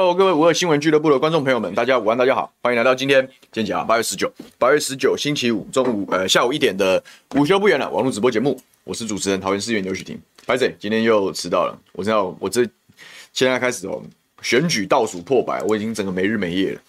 [0.00, 7.04] ？Hello，各位五二新闻俱乐部的观众朋友们，大家午安，大家好，欢迎来到今天，今天啊八月十九，八月十九星期五中午呃下午一点的
[7.34, 12.66] 午休不远了网络直播节目，我是主持人桃园市议员刘许廷，白仔今天又迟到了，我知道我这
[13.34, 14.02] 现在开始哦，
[14.40, 16.80] 选举倒数破百，我已经整个没日没夜了，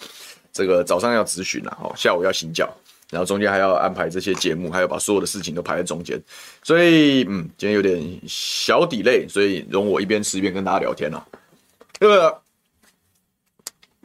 [0.53, 2.73] 这个早上要质询了哦，下午要行脚，
[3.09, 6.17] 然后中间还要安排这些节目，还要把所有的事情都排在中间，
[6.63, 11.27] 所以嗯，今天有点小底累所以容我一边吃一边跟大家聊天了，
[11.99, 12.41] 这个。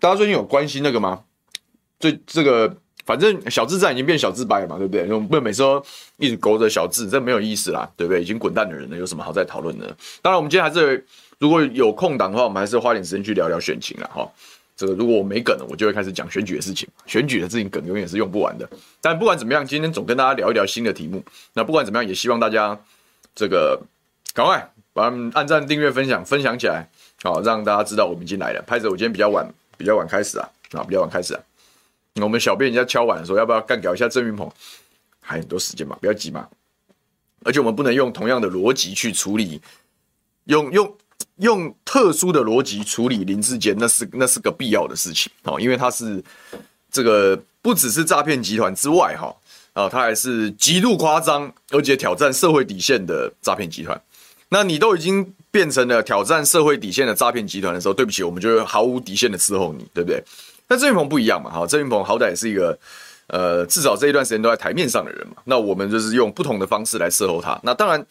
[0.01, 1.23] 大家最近有关心那个吗？
[1.99, 5.03] 最这个，反正小智战已经变小智掰了嘛，对不对？
[5.13, 5.83] 我们不能每次都
[6.19, 8.23] 一直勾着小智，这没有意思啦，对不对？
[8.23, 9.87] 已经滚蛋的人了，有什么好再讨论的？
[10.21, 11.05] 当然，我们今天还是
[11.39, 14.11] 如果有空档的话，我们还是花点时间去聊聊选情啦。
[14.13, 14.31] 哈。
[14.77, 16.87] 这个如果我没梗了，我就会开始讲选举的事情。
[17.07, 18.69] 选举的事情梗永远是用不完的。
[19.01, 21.25] 但不管怎么样，今天总跟大家聊一聊新的题目。
[21.55, 22.79] 那不管怎么样，也希望大家
[23.35, 23.81] 这个
[24.35, 26.87] 赶快把按赞、订阅、分享、分享起来，
[27.23, 28.63] 好让大家知道我们已经来了。
[28.67, 29.51] 拍着我今天比较晚。
[29.77, 31.41] 比较晚开始啊，啊，比较晚开始啊。
[32.21, 34.51] 我们小编人家敲碗的时候，要不要干掉一下郑云鹏？
[35.21, 36.49] 还很多时间嘛，不要急嘛。
[37.45, 39.61] 而且我们不能用同样的逻辑去处理，
[40.45, 40.97] 用用
[41.37, 46.23] 用特殊的逻辑处理林志坚，那是那是个必要的事情哦，因为他是
[46.91, 49.37] 这个不只是诈骗集团之外哈，
[49.75, 54.01] 啊，他还是极度夸张而且挑战社会底线的诈骗集团。
[54.49, 60.23] 那你都已经变成了挑战社会底线的诈骗集团的时候，对不起，我们就毫无底线的伺候你，对不对？
[60.69, 62.79] 那郑云鹏不一样嘛，哈，郑云鹏好歹也是一个，
[63.29, 65.37] 呃，至少这一段时间都在台面上的人嘛。
[65.45, 67.59] 那我们就是用不同的方式来伺候他。
[67.63, 68.05] 那当然，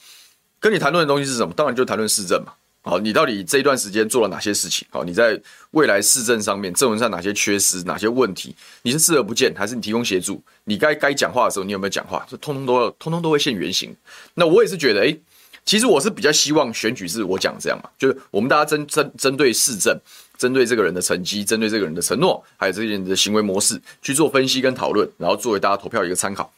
[0.60, 1.54] 跟你谈论的东西是什么？
[1.56, 2.52] 当然就谈论市政嘛。
[2.82, 4.88] 好，你到底这一段时间做了哪些事情？
[4.90, 5.40] 好，你在
[5.70, 8.56] 未来市政上面，政文上哪些缺失，哪些问题？
[8.82, 10.42] 你是视而不见，还是你提供协助？
[10.64, 12.26] 你该该讲话的时候，你有没有讲话？
[12.28, 13.96] 这通通都要，通通都会现原形。
[14.34, 15.20] 那我也是觉得，诶。
[15.66, 20.00] 其实我是比较希望选举是我讲这样嘛，就是我们大家针针针对市政，
[20.38, 26.52] 针对这个人的成绩，针对这个人的承诺，还有这些人的行为模式去做分析跟讨论，然后作为大家投票一个参考。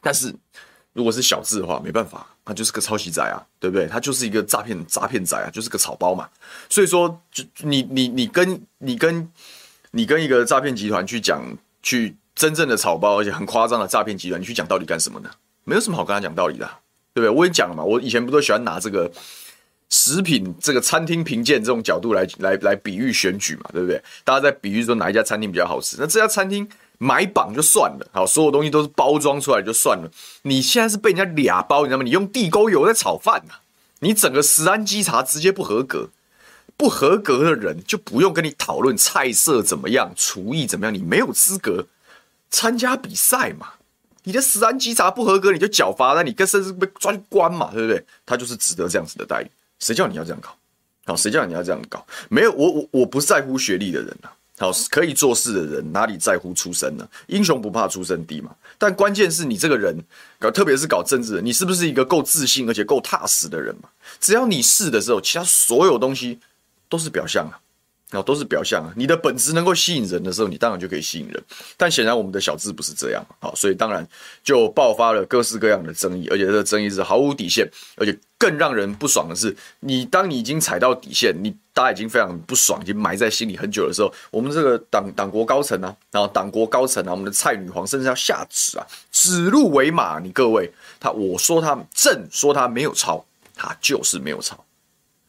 [0.00, 0.34] 但是
[0.92, 3.86] 如果是小智的话，没办法，他就是个抄袭仔啊，对不对？
[3.86, 6.28] 他就是一个诈骗诈骗仔啊，就是个草包嘛。
[6.68, 9.30] 所以说，就你你你跟你跟
[9.92, 11.40] 你跟一个诈骗集团去讲，
[11.84, 15.30] 去真正的草包，而且很夸张的诈骗集团，你去讲道理干什么呢？
[15.62, 16.68] 没有什么好跟他讲道理的。
[17.18, 17.36] 对不对？
[17.36, 19.10] 我也讲了嘛，我以前不都喜欢拿这个
[19.90, 24.00] 食品、这个餐厅评鉴这种角度来来来比喻选举嘛，对不对？
[24.22, 26.68] 大家在比喻说哪一家餐厅比较好吃，那这家餐厅
[26.98, 30.10] 买榜就算了，好，所有东西都是包装出来就算了。
[30.42, 32.04] 你现在是被人家俩包，你知道吗？
[32.04, 33.54] 你用地沟油在炒饭呐、
[34.00, 36.10] 你整个食安稽查直接不合格，
[36.76, 41.86] 不合格的人就不用跟你讨论菜色怎么样、厨艺怎么样，你没有资格
[42.50, 43.72] 参加比赛嘛。
[44.28, 48.04] 你的食安稽查不合格，你就缴罚，那你跟甚至被抓去关嘛，对不对？
[48.26, 49.50] 他就是值得这样子的待遇。
[49.78, 50.54] 谁叫你要这样搞？
[51.06, 52.06] 好，谁叫你要这样搞？
[52.28, 54.28] 没有，我我我不在乎学历的人呐。
[54.58, 57.08] 好，可以做事的人哪里在乎出身呢？
[57.28, 58.54] 英雄不怕出身低嘛。
[58.76, 59.96] 但关键是你这个人
[60.38, 63.88] 搞，特别是搞政治的，你是不是一个够自信而且够踏实的人嘛？
[64.20, 66.38] 只要你是的时候，其他所有东西
[66.90, 67.56] 都是表象啊。
[68.10, 71.44] 然后都是表象啊，你的本质能够吸引人的时候，你当然就可以吸引人。
[71.76, 74.06] 但显然我们的小智不是这样，好，所以当然
[74.42, 93.22] 就爆发了各式各样的争议，而且这个争议是毫无底线，而且更让人不爽的是，你当你已经踩到底线，你大家已经非常不爽，已经埋在心里很久的时候，我们这个党党国高层啊，然后党国高层啊，我们的蔡女皇甚至要下旨啊，指鹿为马，你各位，他我说他朕说他没有抄，
[93.54, 94.64] 他就是没有抄，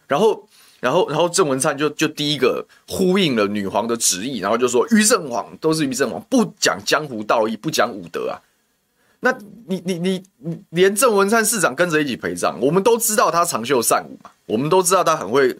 [0.07, 0.48] 然后。
[0.80, 8.40] 然后，然后郑文灿就就第一个呼应了女皇的旨意，然后就说于正煌都是于正煌，不讲江湖道义，不讲武德啊。
[9.22, 9.38] 那
[9.68, 15.54] 你你你你连郑文灿市长跟着一起陪葬，我们都知道他长袖善舞嘛，我们都知道他很会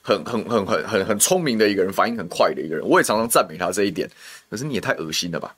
[0.00, 4.10] 很很很很很很聪明的一个人，反应很快的一个人，我也常常赞美他这一点。
[4.48, 5.54] 可是你也太恶心了吧？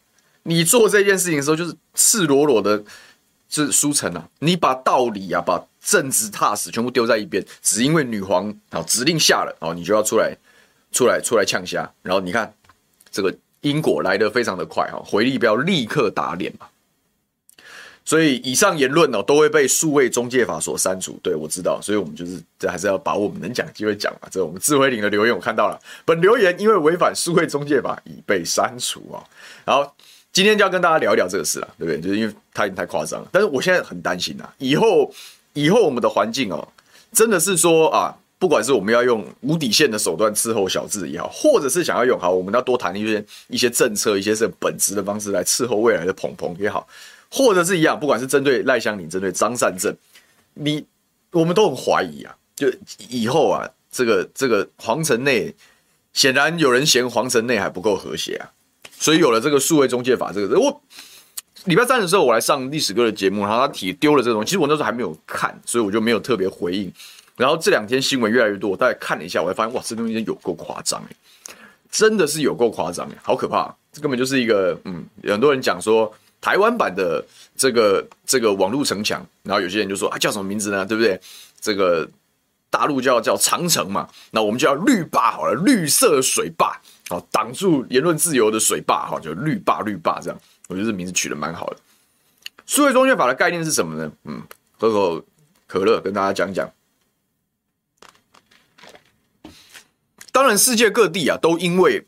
[0.47, 2.83] 你做这件事情的时候就是赤裸裸的，
[3.49, 5.65] 是书城啊，你把道理啊把。
[5.87, 10.35] 正直踏实，全部丢在一边，只因为女皇啊指令下了，哦，你就要出来，
[10.93, 11.87] 出来，出来呛虾。
[12.01, 12.51] 然后你看，
[13.11, 13.31] 这个
[13.61, 16.67] 因果来得非常的快哈，回力镖立刻打脸嘛。
[18.03, 21.21] 所以以上言论哦都会被数位中介法所删除。
[21.23, 24.29] 对，我知道，所以我们就是这还是要把我们能讲的机会讲嘛。
[24.31, 29.21] 这我们智慧岭的留言我看到了，本留言因为违反数位中介法已被删除啊。
[29.67, 29.95] 然后
[30.35, 31.99] 今天就要跟大家聊一聊这个事了，对不对？
[31.99, 35.11] 就是因为太太夸张了，但是我现在很担心啊，以后
[35.55, 36.69] 以后我们的环境哦，
[37.11, 38.15] 真的是说啊。
[38.37, 46.87] 不管是我们要用无底线的手段伺候小智也好，或者是想要用好，我们要多谈一些一些政策，一些是本质的方式来伺候未来的鹏鹏也好，
[47.31, 49.97] 或者是一样，不管是针对赖香伶，针对张善政，
[50.53, 50.85] 你
[51.31, 52.37] 我们都很怀疑啊。
[52.55, 52.71] 就
[53.09, 55.55] 以后啊，这个这个皇城内，
[56.13, 58.53] 显然有人嫌皇城内还不够和谐啊，
[59.05, 60.81] 所以有了这个数位中介法这个，我
[61.67, 66.91] 礼拜三的时候我来上历史哥的节目，然后他提丢了这个东西，其实我那时候还没有看，所以我就没有特别回应。
[67.37, 71.55] 然后这两天新闻越来越多，我大概看了一下，我才发现哇，这东西有够夸张诶，
[71.91, 73.71] 真的是有够夸张诶，好可怕！
[73.93, 76.11] 这根本就是一个嗯，很多人讲说
[76.41, 77.23] 台湾版的
[77.55, 80.87] 这个这个网络城墙，然后有些人就说啊，叫什么名字呢？
[80.87, 81.21] 对不对？
[81.61, 82.09] 这个
[82.71, 91.77] 大陆叫叫长城嘛，那我们就叫绿坝好了，绿色水坝，好挡住言论自由的水坝，哈就绿坝绿坝这样，我觉得这名字取得蛮好的。
[92.67, 94.13] 数位中介法的概念是什么呢？
[94.25, 94.43] 嗯，
[94.79, 95.25] 喝口
[95.67, 96.71] 可乐跟大家讲讲。
[100.33, 102.05] 当然，世界各地啊，都因为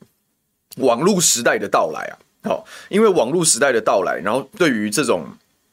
[0.78, 5.26] 网络时代的到来啊，好，因为网络时代的到来，然后对于这种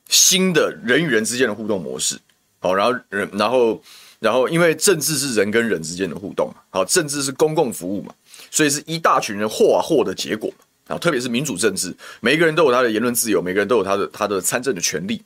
[0.07, 2.19] 新的人与人之间的互动模式，
[2.59, 3.81] 好，然后人，然后，
[4.19, 8.13] 然后，因为政治是人跟人之间的互动，好，政治是公共服务嘛，
[8.53, 10.53] 所以是一大群人获啊获的结果
[10.87, 11.91] 啊，特别是民主政治，
[12.21, 15.19] 每一个人都有他的言论自由，每个人都有他的他的参政的权利，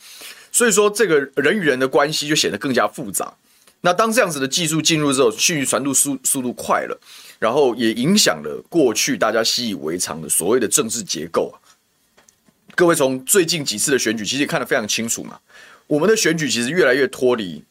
[0.49, 3.33] 所以说这个人与人的关系就显得更加复杂。
[3.81, 6.97] 那当这样子的技术进入之后，讯息传递速速度快了，
[7.37, 11.59] 然后也影响了过去大家习以为常的所谓的政治结构啊。
[12.75, 15.37] 各位从最近几次的选举，其实也看得非常清楚嘛。
[15.87, 17.61] 我们的选举其实越来越脱离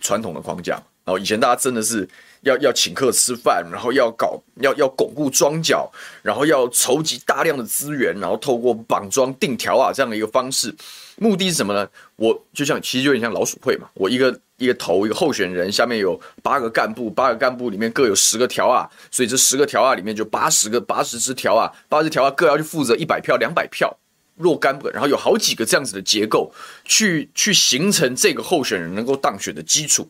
[0.00, 0.80] 传统的框架。
[1.10, 2.08] 然后以前大家真的是
[2.42, 5.90] 要要请客吃饭，然后要搞要要巩固庄脚，
[6.22, 10.72] 然后要筹集大量的资源，然后透过绑庄定条啊这样的一个方式，
[11.16, 11.88] 目的是什么呢？
[12.14, 14.38] 我就像其实有点像老鼠会嘛，我一个。
[14.60, 23.96] 一个头，一个候选人，下面有八个干部，八个干部里面各有十个条啊，所以这十个条啊里面就八十个八十支条啊，八十条啊各要去负责一百票、两百票
[24.36, 26.52] 若干个，然后有好几个这样子的结构，
[26.84, 30.06] 去去形成这个候选人能够当选的基础。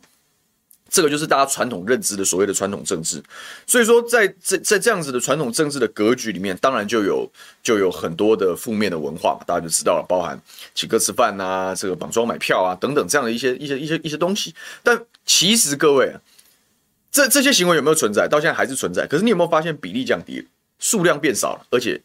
[0.90, 3.22] 这个就是大家传统认知的所谓的传统政治，
[3.66, 7.31] 所以说在这在这样子的传统政治的格局里面，当然就有
[7.62, 10.38] 就有很多的负面的文化嘛，大家就知道了，包含
[10.75, 14.54] 请客吃饭啊，这个绑桩买票啊等等这样的一些一些一些一些东西。
[14.82, 16.12] 但其实各位，
[17.12, 18.26] 这这些行为有没有存在？
[18.26, 19.06] 到现在还是存在。
[19.06, 20.46] 可是你有没有发现比例降低了，
[20.78, 22.00] 数量变少了，而且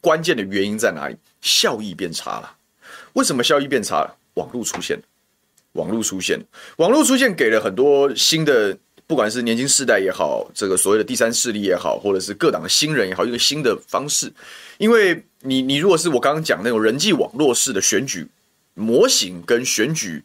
[0.00, 1.16] 关键的原因在哪里？
[1.40, 2.54] 效益变差了。
[3.14, 4.16] 为什么效益变差了？
[4.34, 5.02] 网络出现了。
[5.72, 6.38] 网络出现，
[6.76, 8.76] 网络出现给了很多新的，
[9.06, 14.32] 不管是年轻世代也好，这个所谓的第三势力也好，或者是各党的新人也好，一个新的方式。
[14.78, 18.26] 因为你，你如果是我刚刚讲那种人际网络式的选举
[18.74, 20.22] 模型跟选举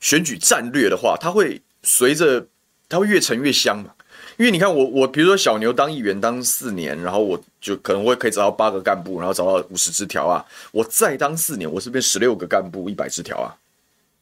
[0.00, 2.46] 选举战略的话，它会随着
[2.88, 3.90] 它会越沉越香嘛。
[4.36, 10.42] 因为你看我，我比如说小牛当议员当四年，然后我就可能会可以找到八个干部，然后找到五十支条啊。
[10.72, 13.54] 我再当四年，我是变十六个干部，一百支条啊。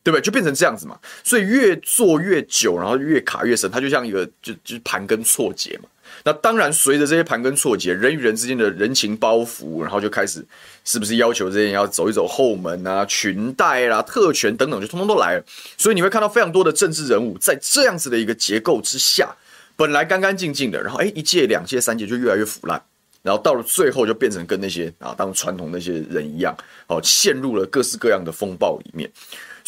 [0.03, 0.21] 对不对？
[0.23, 5.89] 就变成这样子嘛，所以越做越久，然后越卡越深，它就像一个就就盘根错节嘛。
[6.25, 10.45] 那当然，随着这些盘根错节，人与人之间的人情包袱，然后就开始
[10.83, 15.45] 是不是要求这些人要走一走后门啊、裙带啦、特权等等，就通通都来了。
[15.77, 19.37] 所以你会看到非常多的政治人物在这样子的一个结构之下，
[19.77, 22.83] 本来干干净净的，然后哎一届、两届、三届就越来越腐烂，
[23.23, 29.09] 然后到了最后就变成跟那些啊当传统那些人一样，哦陷入了各式各样的风暴里面。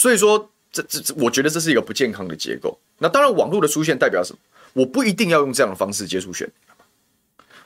[0.00, 2.74] 所以说，这这这，我觉得这是一个不健康的结构。
[3.00, 4.38] 那当然，网络的出现代表什么？
[4.72, 6.50] 我不一定要用这样的方式接触选，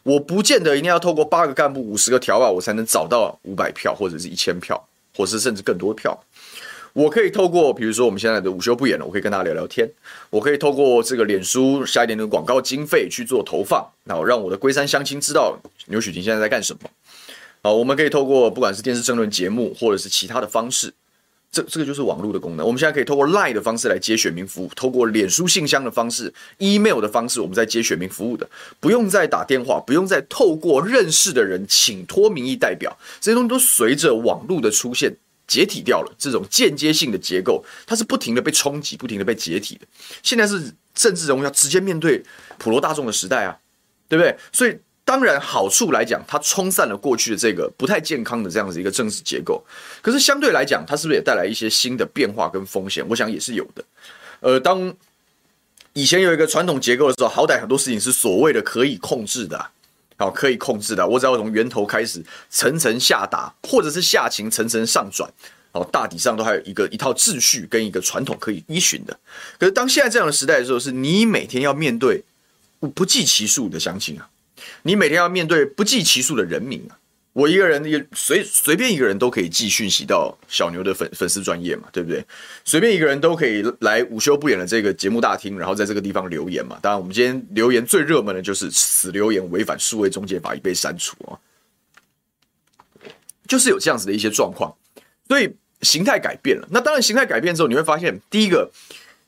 [0.03, 4.85] 我不见得一定要透过八个干部、五十个条啊，我才能找到五百票或者是一千票，
[5.17, 6.25] 或是甚至更多票。
[6.93, 9.89] 我可以透过，比如说我们现在的午休不演了，我可以跟大家聊聊天。
[10.29, 16.91] 我可以透过这个脸书下一点的广告经费去做投放，然后让我的龟山乡亲知道牛许庭现在在干什么。
[17.63, 20.93] 啊，我们可以透过不管是电视政论节目，或者是其他的方式。
[21.55, 22.67] 这这个就是网络的功能。
[22.67, 28.49] 我们现在可以透过 Line 的方式来接选民服务，透过脸书信箱的方式、email 的方式，我们在接选民服务的，
[28.81, 36.13] 不用再打电话，不用再透过认识的人请托民意代表，这些东西都随着网络的出现解体掉了。
[36.19, 39.87] 这种间接性的结构，它是不停的被冲击，不停的被解体的。
[40.25, 42.21] 现在是政治人物要直接面对
[42.59, 43.57] 普罗大众的时代啊，
[44.09, 44.37] 对不对？
[44.51, 49.63] 所以当然好处来讲，它冲散了过去的这个不太健康的这样子一个政治结构。
[50.01, 53.07] 可是相对来讲，它是不是也带来一些新的变化跟风险？
[53.09, 53.85] 我想也是有的。
[54.41, 54.95] 呃，当
[55.93, 59.71] 以前有一个传统结构的时候，好歹很多事情是所谓的可以控制的，
[60.17, 61.07] 好，可以控制的。
[61.07, 65.31] 我只要从源头开始层层下达，或者是下情层层上转，
[65.73, 69.15] 好，大体上都还有一个一套秩序跟一个传统可以依循的。
[69.59, 72.25] 可是当现在这样的时代的时候，是你每天要面对
[72.95, 74.29] 不计其数的相亲啊。
[74.83, 76.99] 你每天要面对不计其数的人民啊！
[77.33, 82.25] 我一个人也随随便一个人都可以寄讯息到小牛的粉粉丝专业嘛，对不对？
[82.65, 86.79] 随便一个人都可以来午休不演的这个节目大厅，然后在这个地方留言嘛。
[86.81, 91.35] 当然，我们今天留言最热门的就是此留言违反数位中介法已被删除啊，
[93.49, 94.73] 就是有这样子的一些状况，
[95.27, 95.53] 所以
[95.83, 96.69] 形态改变了。
[96.71, 98.71] 那当然，形态改变之后，你会发现第一个。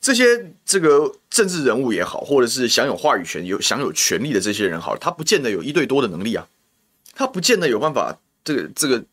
[0.07, 0.25] 这些
[0.65, 6.47] 这个政治人物也好，或者是享有话语权、有享有权力的这些人好，他不见得有一对多的能力啊，
[7.17, 8.17] 他不见得有办法。
[8.45, 9.05] 这个这个，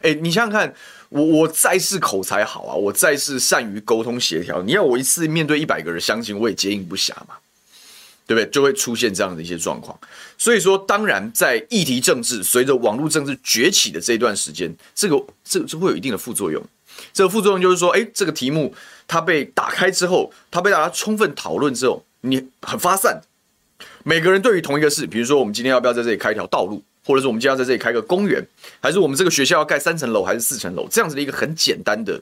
[0.00, 0.74] 哎，你想想看，
[1.10, 7.36] 我我再是口才好啊，我再是善于沟通协调，你要我一次面对一百个人相亲，我也接应不暇嘛，
[8.26, 8.48] 对不对？
[8.48, 10.00] 就会出现这样的一些状况。
[10.38, 16.64] 所以说，当然在议题政治随着网络政治崛起的这一段时间，这个这个就会有一定的副作用。
[17.12, 18.74] 这个副作用就是说，哎，这个题目
[19.06, 23.22] 它被打开之后，它被大家充分讨论之后，你很发散。
[24.02, 28.44] 每个人对于同一个事，比如说我们今天要不要在这里开一条道路，或者是我们今天要在这里开个公园，
[28.80, 32.20] 还是我们这个学校要盖三层楼还是四层楼，这样子的一个很简单的、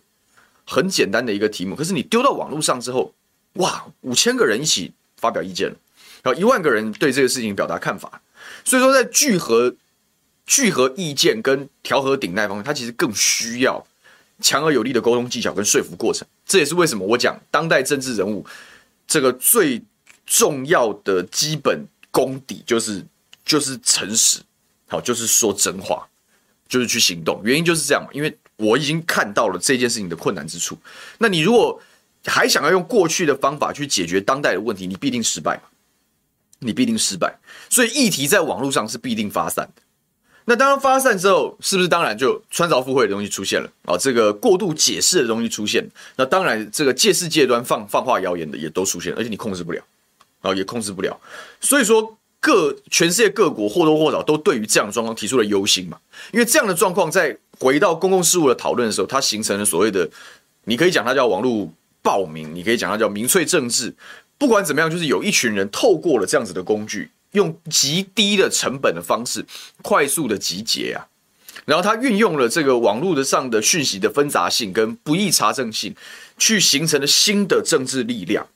[0.67, 1.75] 很简单的一个题目。
[1.75, 3.15] 可是你丢到网络上之后，
[3.55, 5.69] 哇，五千个人一起发表意见，
[6.23, 8.21] 然后一万个人对这个事情表达看法。
[8.65, 9.75] 所以说，在聚合、
[10.45, 13.87] 聚合意见跟调和顶戴方面，它其实更需要。
[14.41, 18.45] 强而有力的沟通技巧跟说服过程，这也是为什么我讲当代政治人物
[19.07, 19.83] 这个最
[20.27, 23.05] 重要的基本功底就是
[23.45, 24.41] 就是诚实，
[24.89, 26.07] 好，就是说真话，
[26.69, 27.41] 就是去行动。
[27.45, 30.77] 原因就是这样嘛，因为我已经看到了这件事情的困难之处。
[31.19, 31.81] 那你如果
[32.25, 35.61] 还想要用过去的方法去解决当代的问题，你必定失败，
[36.59, 37.39] 你必定失败。
[37.71, 39.83] 所以议题在网络上是必定发散的。
[40.49, 43.99] 那当然发散之后，是不是当然就穿凿附会的东西出现了啊？
[43.99, 45.85] 这个过度解释的东西出现，
[46.15, 49.83] 那当然这个借势借端放放话谣言的也都出现，而且你控制不了，
[50.43, 51.21] 啊，也控制不了。
[51.61, 55.99] 所以说各全世界各国或多或少都对于这样的状况提出了忧心嘛，
[56.33, 60.09] 因为这样的状况在回到公共事务的讨论的时候，它形成了所谓的，
[60.67, 61.69] 你可以讲它叫网络
[62.03, 63.93] 暴民，你可以讲它叫民粹政治，
[64.39, 67.11] 不管怎么样，就是有一群人透过了这样子的工具。
[67.33, 69.45] 用极低的成本的方式，
[69.83, 71.07] 快速的集结啊，
[71.65, 75.95] 然后他运用了这个网络的上的讯息的纷杂性跟不易查证性，
[76.39, 78.47] 去形成了新的政治力量。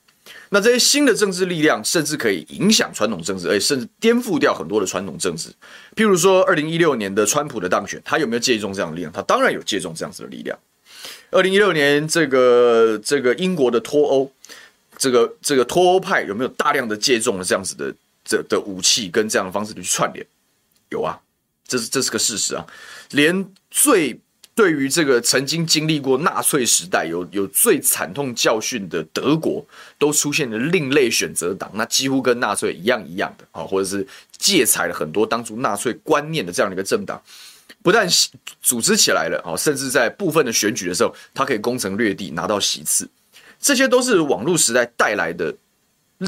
[0.53, 5.49] 那这些新的政治力量，甚至可以影响传统政治，而且甚至颠覆掉很多的传统政治。
[5.95, 9.13] 譬如说，二零一六年的川普的当选，他有没有借重这样的力量？
[9.13, 10.57] 他当然有借重这样子的力量。
[11.29, 14.29] 二零一六年这个这个英国的脱欧，
[14.97, 17.93] 这个这个脱欧派有没有大量的借重了这样子的？
[18.23, 20.25] 这的武器跟这样的方式去串联，
[20.89, 21.19] 有啊，
[21.67, 22.65] 这是这是个事实啊。
[23.11, 24.19] 连最
[24.53, 29.65] 对于这个曾经经历过纳粹时代有有最惨痛教训的德国，
[29.97, 34.05] 都出现了另类选择党，那几乎跟纳粹一样一样的啊，或者是
[34.37, 37.19] 借采了很多当初纳粹观念的这样的一个政党，
[37.81, 38.07] 不但
[38.61, 43.09] 组织起来了啊，甚至在部分的选举的时候，它可以攻城略地拿到席次，
[43.59, 45.55] 这些都是网络时代带来的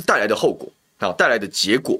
[0.06, 0.72] 带来的后果。
[1.04, 2.00] 好，带来的结果，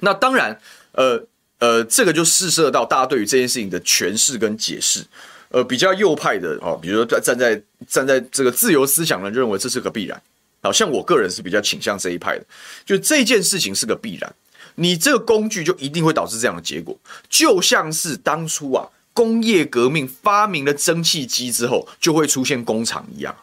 [0.00, 0.60] 那当然，
[0.92, 1.26] 呃
[1.58, 5.02] 呃，这个就试射到大家对于这件事情的诠释跟解释，
[5.48, 10.22] 呃，比较右派的哦，比如说站在站在这个自由思想的认为这是个必然，
[10.62, 12.44] 好像我个人是比较倾向这一派的，
[12.84, 14.34] 就这件事情是个必然，
[14.74, 16.98] 你这个工具就一定会导致这样的结果，
[17.30, 23.34] 就像是当初啊工业革命发明了蒸汽机之后，就会出现工厂一样，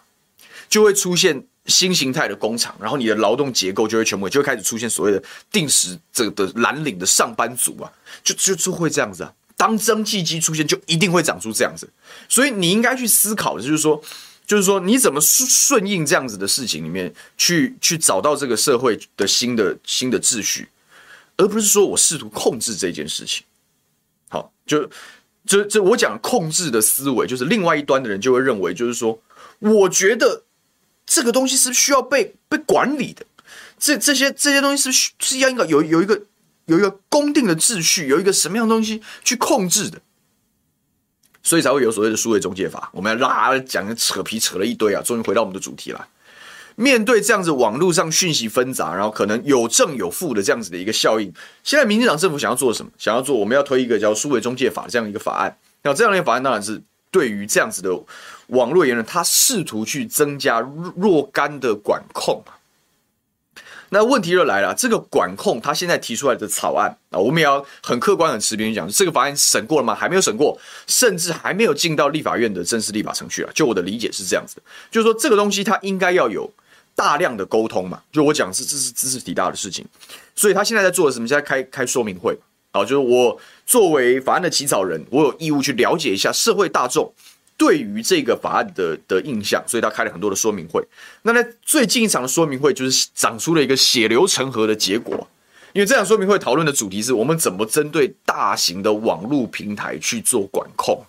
[0.70, 1.48] 就会出现。
[1.68, 7.92] 新形态的工厂，然后你的劳动结构就会全部就会开始出现所谓的定时这个的蓝领的上班族啊，
[8.24, 9.32] 就就就会这样子啊。
[9.56, 11.88] 当蒸汽机出现，就一定会长出这样子。
[12.28, 14.02] 所以你应该去思考的就是说，
[14.44, 20.68] 就是说你怎么顺顺应这样子的事情里面去去找到这个社会的新的新的秩序，
[21.38, 23.44] 而不是说我试图控制这件事情。
[24.30, 24.90] 好，就
[25.46, 29.22] 就就我讲控制的思维，就是另外一端的人就会认为，就是说，
[29.60, 30.44] 我觉得。
[31.06, 33.26] 这个东西是需要被被管理的，
[33.78, 36.22] 这这些这些东西是是要一个有有一个
[36.66, 40.00] 有一个公定的秩序，有一个什么样的东西去控制的，
[41.44, 42.90] 所以才会有所谓的数位中介法。
[42.94, 46.08] 我们要拉讲扯皮扯了一堆啊，终于回到我们的主题了。
[46.78, 51.32] 面对这样子网络上讯息纷杂，然后可能有正有负的这样子的一个效应，
[51.64, 52.92] 现在民进党政府想要做什么？
[52.98, 55.58] 想要做我们要推一个叫数位中介法这样一个法案。
[55.84, 57.92] 那这样的法案当然是对于这样子的
[58.48, 60.60] 网络言论，他试图去增加
[60.96, 62.42] 若干的管控。
[63.94, 69.94] 那问题就来了，这个管控他现在提出来的草案啊，我们也要很客观、很持平讲，这个法案审过了吗？
[69.94, 73.52] 还没有审过，甚至还没有进到立法院的正式立法程序啊。
[73.54, 76.50] 就我的理解是这样子的，就是说这个东西它应该要有
[76.96, 78.02] 大量的沟通嘛。
[78.14, 79.86] 就我讲是这是知识体大的事情，
[80.36, 81.28] 所以他现在在做的什么？
[81.28, 82.38] 现在开开说明会
[82.74, 87.14] 好，就是我作为法案的起草人，我有义务去了解一下社会大众。
[87.58, 90.84] 对于这个法案的的印象，所以他开了很多的说明会。
[91.22, 95.28] 那在最近一场的说明会，就是长出了一个血流成河的结果。
[95.74, 101.02] 因为这场说明会讨论的主题是我们怎么针对大型的网络平台去做管控。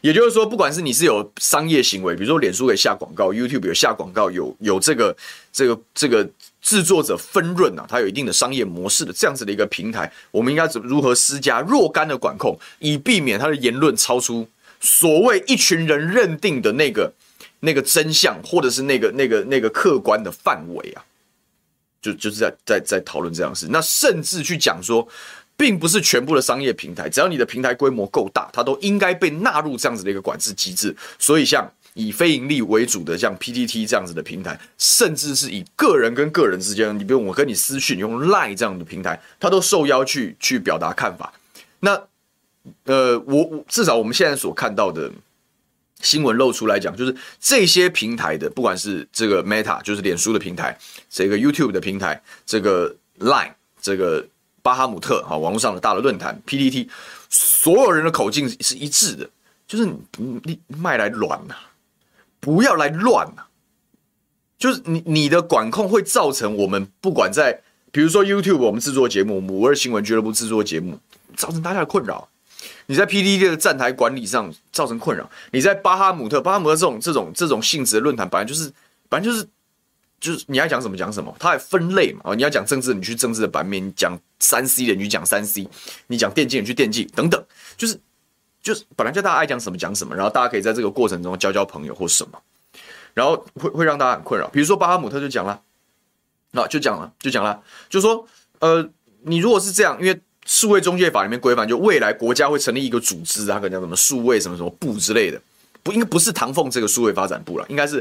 [0.00, 5.16] 也就是说，不管是你是有商业行为，比如说脸书给下广告，YouTube 有下广告，有有这个
[5.52, 6.28] 这个这个
[6.60, 14.48] 制作者分润啊，它有一定的商业模式的这样子的一个平台，我们应该怎如何施加若干的管控，以避免他的言论超出。
[14.80, 17.12] 所谓一群人认定的那个、
[17.58, 21.02] 那个真相，或者是那个、那个、那个客观的范围啊，
[22.00, 23.66] 就就是在在在讨论这样的事。
[23.70, 25.04] 那甚至去讲说，
[25.58, 30.96] 并不是全部的商业平台，只要你的平台规模够大，它都应该被纳入这样子的一个管制机制。
[31.18, 41.32] 所以，像以非盈利为主的像 PTT 这样子的平台，甚至是以个人跟个人之间，你比如我跟你私讯用 Line 这样的平台，它都受邀去去表达看法。
[41.80, 42.00] 那
[42.84, 45.10] 呃，我我至少我们现在所看到的
[46.00, 50.78] 新闻露出来讲，就是这些平台的，不管是这个 Meta，就是脸书的平台，
[51.10, 53.50] 这个 YouTube 的平台，这个 Line，
[53.80, 54.24] 这个
[54.68, 56.86] 巴哈姆特啊，网络上的大的论坛 PTT，
[57.30, 59.26] 所有人的口径是一致的，
[59.66, 61.54] 就是你你卖来乱呐，
[62.38, 63.44] 不要来乱呐，
[64.58, 67.58] 就是你你的管控会造成我们不管在
[67.90, 71.00] 比如说 YouTube，我们制作节目，五二新闻俱乐部制作节目，
[71.34, 72.28] 造成大家的困扰。
[72.84, 78.70] 你在 PDT 的站台管理上造成困扰，你在巴哈姆特、巴哈姆特这种这种这种性质的论坛，本来就是，
[79.08, 79.48] 本来就是，
[80.20, 85.68] 就是你要讲什么讲什么，它还分类嘛，哦，你要讲政治，你去政治的版面；讲三 C 的，你去讲三 C；
[86.06, 87.42] 你讲电竞，你去电竞，等等，
[87.76, 87.98] 就是
[88.62, 92.40] 就是本来就大家爱讲什么讲什么，然后大家可以在这个过程中交交朋友或什么，
[93.14, 94.48] 然后会会让大家很困扰。
[94.48, 95.60] 比如说巴哈姆特就讲了，
[96.52, 98.26] 那就讲了，就讲了，就说
[98.60, 98.88] 呃，
[99.22, 100.20] 你如果是这样，因为。
[100.50, 105.38] 数位中介法里面规范，就未来国家会成立一个组织，它可能叫什么数位什么什么部之类的，
[105.82, 107.96] 不应该不是唐凤这个数位发展部了，应该是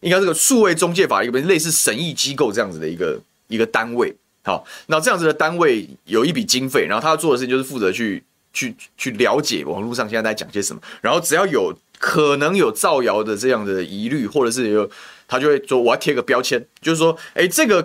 [0.00, 3.18] 应该这个数位中介法一个类似审议机构这样子的一个
[3.48, 4.14] 一个单位。
[4.46, 14.88] 好，那这样子的单位有一笔经费，然后他要做的事情就是负责去去去了解网络上现在在讲些什么，然后只要有可能有造谣的这样的疑虑，或者是有
[15.26, 17.84] 他就会说我要贴个标签，就是说，哎，这个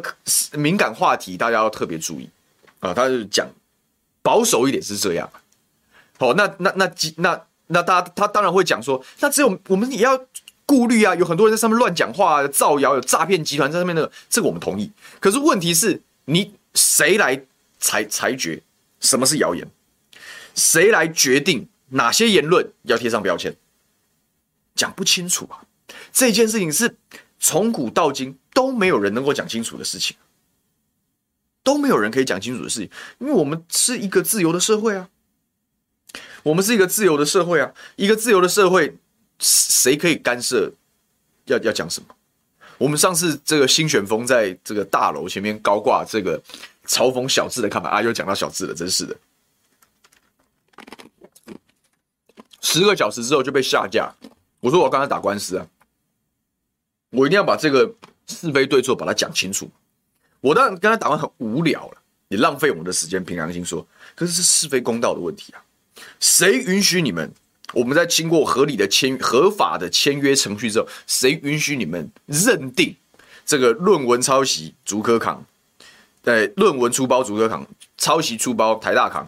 [0.53, 2.29] 敏感话题大家要特别注意
[2.79, 3.45] 啊，他就讲。
[4.23, 5.27] 保守一点是这样，
[6.19, 10.15] 好，那那那那那大家他当然会讲说，那只有我们也要
[10.67, 14.91] 顾虑啊，有很多人在上面乱讲话、造谣，有诈骗集团在上面的，这个我们同意。
[15.19, 17.45] 可是问题是你谁来
[17.79, 18.61] 裁裁决
[18.99, 19.67] 什么是谣言？
[20.55, 23.55] 谁来决定哪些言论要贴上标签？
[24.75, 25.63] 讲不清楚啊！
[26.11, 26.95] 这件事情是
[27.39, 30.15] 从古到今都没有人能够讲清楚的事情。
[31.63, 35.09] 都没有人可以讲清楚的事情，因为我们是一个自由的社会啊，
[36.41, 38.97] 我们是一个自由的社会啊，一个自由的社会，
[39.37, 40.73] 谁可以干涉
[41.45, 42.15] 要要讲什么？
[42.81, 46.41] 我们上次这个新选风在这个大楼前面高挂这个
[46.87, 49.15] 嘲讽小智的看板啊，又讲到小智了，真是的，
[52.59, 54.11] 十个小时之后就被下架。
[54.61, 55.67] 我说我刚才打官司啊，
[57.11, 57.93] 我一定要把这个
[58.25, 59.69] 是非对错把它讲清楚。
[60.39, 63.23] 我当然跟他打完很无聊了，你浪费我们的时间。
[63.23, 65.61] 凭良心说，可是是是非公道的问题啊！
[66.19, 67.31] 谁允许你们？
[67.73, 72.95] 我们在经过合理的签、合法的签约程序之后，谁允许你们认定
[73.45, 75.45] 这个论文抄袭竹科扛？
[76.23, 79.27] 对，论文出包竹科扛，抄袭出包台大扛，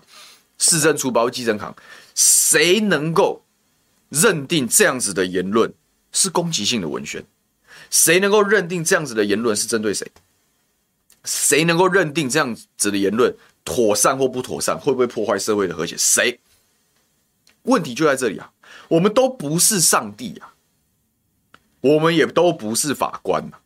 [0.58, 1.76] 市政出包基政扛？
[2.14, 3.44] 谁能够
[4.10, 5.74] 认定这样子的言论
[6.12, 7.24] 是攻击性的文宣？
[7.90, 10.06] 谁能够认定这样子的言论是针对谁？
[11.24, 13.34] 谁能够认定这样子的言论
[13.66, 15.96] 妥善或不妥善，会不会破坏社会的和谐？
[15.98, 16.40] 谁？
[17.64, 18.52] 问题就在这里啊！
[18.90, 20.54] 我们都不是上帝啊，
[21.82, 23.62] 我们也都不是法官啊，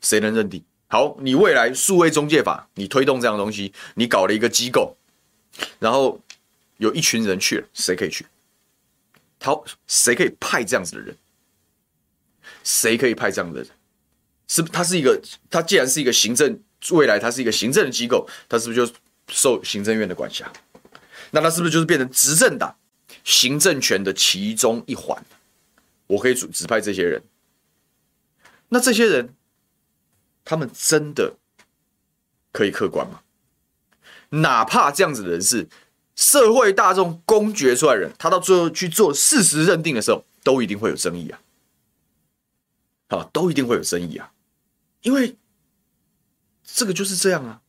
[0.00, 0.62] 谁能认定？
[0.88, 4.96] 好，你未来数位中介法，你推动这样东西，你搞了一个机构，
[5.78, 6.20] 然后
[6.76, 8.26] 有一群人去了，谁可以去？
[9.40, 11.16] 好，谁可以派这样子的人？
[12.62, 13.70] 谁可以派这样的人？
[14.48, 14.68] 是不？
[14.68, 16.60] 他是一个，他既然是一个行政，
[16.90, 18.94] 未来他是一个行政的机构，他是不是就
[19.28, 20.52] 受行政院的管辖？
[21.36, 22.74] 那他是不是就是变成执政党
[23.22, 25.22] 行政权的其中一环？
[26.06, 27.22] 我可以指指派这些人。
[28.70, 29.34] 那这些人，
[30.46, 31.34] 他们真的
[32.52, 33.20] 可以客观吗？
[34.30, 35.68] 哪怕这样子的人是
[36.14, 41.38] 社会大众公决出来的人，他到最后去做事实认定的时候，都一定会有争议啊！
[43.10, 44.32] 好，都一定会有争议啊！
[45.02, 45.36] 因为
[46.64, 47.60] 这个就是这样啊，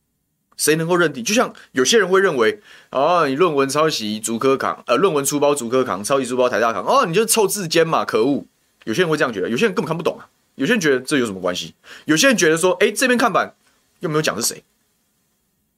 [0.58, 1.24] 谁能够认定？
[1.24, 8.44] 就像有些人会认为，哦，你论文抄袭，竹科扛，呃，论文出包，竹科扛，抄袭出包，台大扛，哦，你就是臭字尖嘛，可恶！
[8.84, 10.28] 有些人会这样觉得，有些人根本看不懂啊。
[10.56, 11.72] 有些人觉得这有什么关系？
[12.06, 13.54] 有些人觉得说，哎，这边看板
[14.00, 14.64] 又没有讲是谁，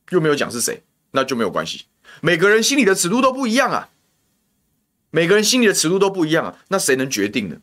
[0.09, 1.85] 又没有讲是谁，那就没有关系。
[2.23, 3.90] 每个人心里的尺度都不一样啊，
[5.11, 7.57] 每个人心里的尺度都不一样啊，那谁能决定呢？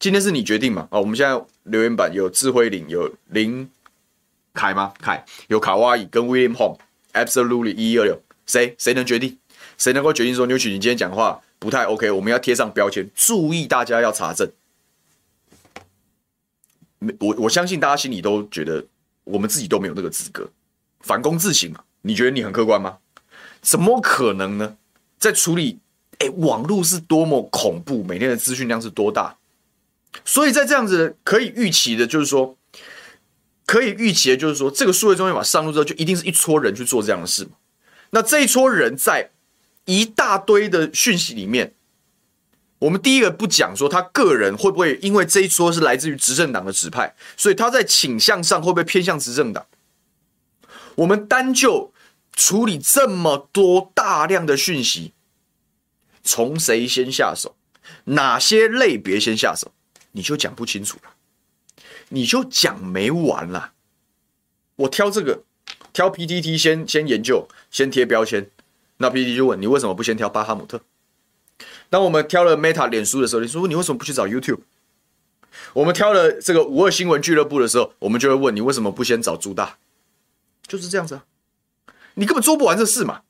[0.00, 0.88] 今天是你决定嘛？
[0.90, 3.70] 啊，我们现在留言板有智慧林，有林
[4.56, 4.92] 凯吗？
[5.00, 9.38] 凯有卡哇伊跟 William Hong，Absolutely 一一二六，谁谁能决定？
[9.78, 12.10] 谁能够决定说牛曲你今天讲话不太 OK？
[12.10, 14.50] 我们要贴上标签，注意大家要查证。
[17.20, 18.84] 我我相信大家心里都觉得，
[19.24, 20.48] 我们自己都没有那个资格，
[21.00, 21.80] 反躬自省嘛。
[22.00, 22.98] 你觉得你很客观吗？
[23.60, 24.76] 怎么可能呢？
[25.18, 25.78] 在处理，
[26.18, 29.36] 哎，网络是多么恐怖，每天的资讯量是多大，
[30.24, 32.56] 所以在这样子可以预期的，就是说，
[33.66, 37.50] 可以预期的，就是说，这个数位中心法上路之后，就一定是一撮人去做这样的事嘛。
[38.10, 39.30] 那这一撮人在
[39.84, 41.74] 一大堆的讯息里面。
[42.78, 49.66] 我们第一个不讲说他个人会不会因为这一撮是来自于执政党的指派，所以他在倾向上会不会偏向执政党？
[50.96, 51.94] 我们单就
[52.34, 55.14] 处理这么多大量的讯息，
[56.22, 57.56] 从谁先下手，
[58.04, 59.72] 哪些类别先下手，
[60.12, 61.10] 你就讲不清楚了，
[62.10, 63.72] 你就讲没完了。
[64.76, 65.42] 我挑这个，
[65.92, 68.50] 挑 PTT 先先研究，先贴标签，
[68.98, 70.82] 那 PTT 就问你为什么不先挑巴哈姆特？
[71.88, 74.60] 当我们挑了 Meta 脸书的时候，你说你为什么不去找 YouTube？
[75.72, 79.78] 我们挑了这个五二新闻俱乐部的时候，我们就会问你为什么不先找朱大？
[80.66, 81.24] 就是这样子啊，
[82.14, 83.22] 你根本做不完这事嘛，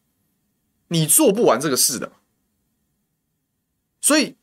[0.89, 2.11] 你做不完这个事的，
[4.01, 4.35] 所以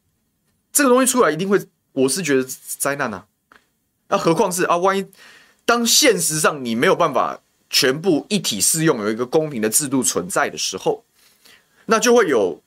[0.71, 3.27] 这个东西出来一定会，我是觉得灾难啊。
[4.13, 5.03] 那何况是啊，万一
[5.65, 11.03] 当现实上你没有办法全部一体适用，有一个公平的制度存在的时候，
[11.87, 12.61] 那就会有。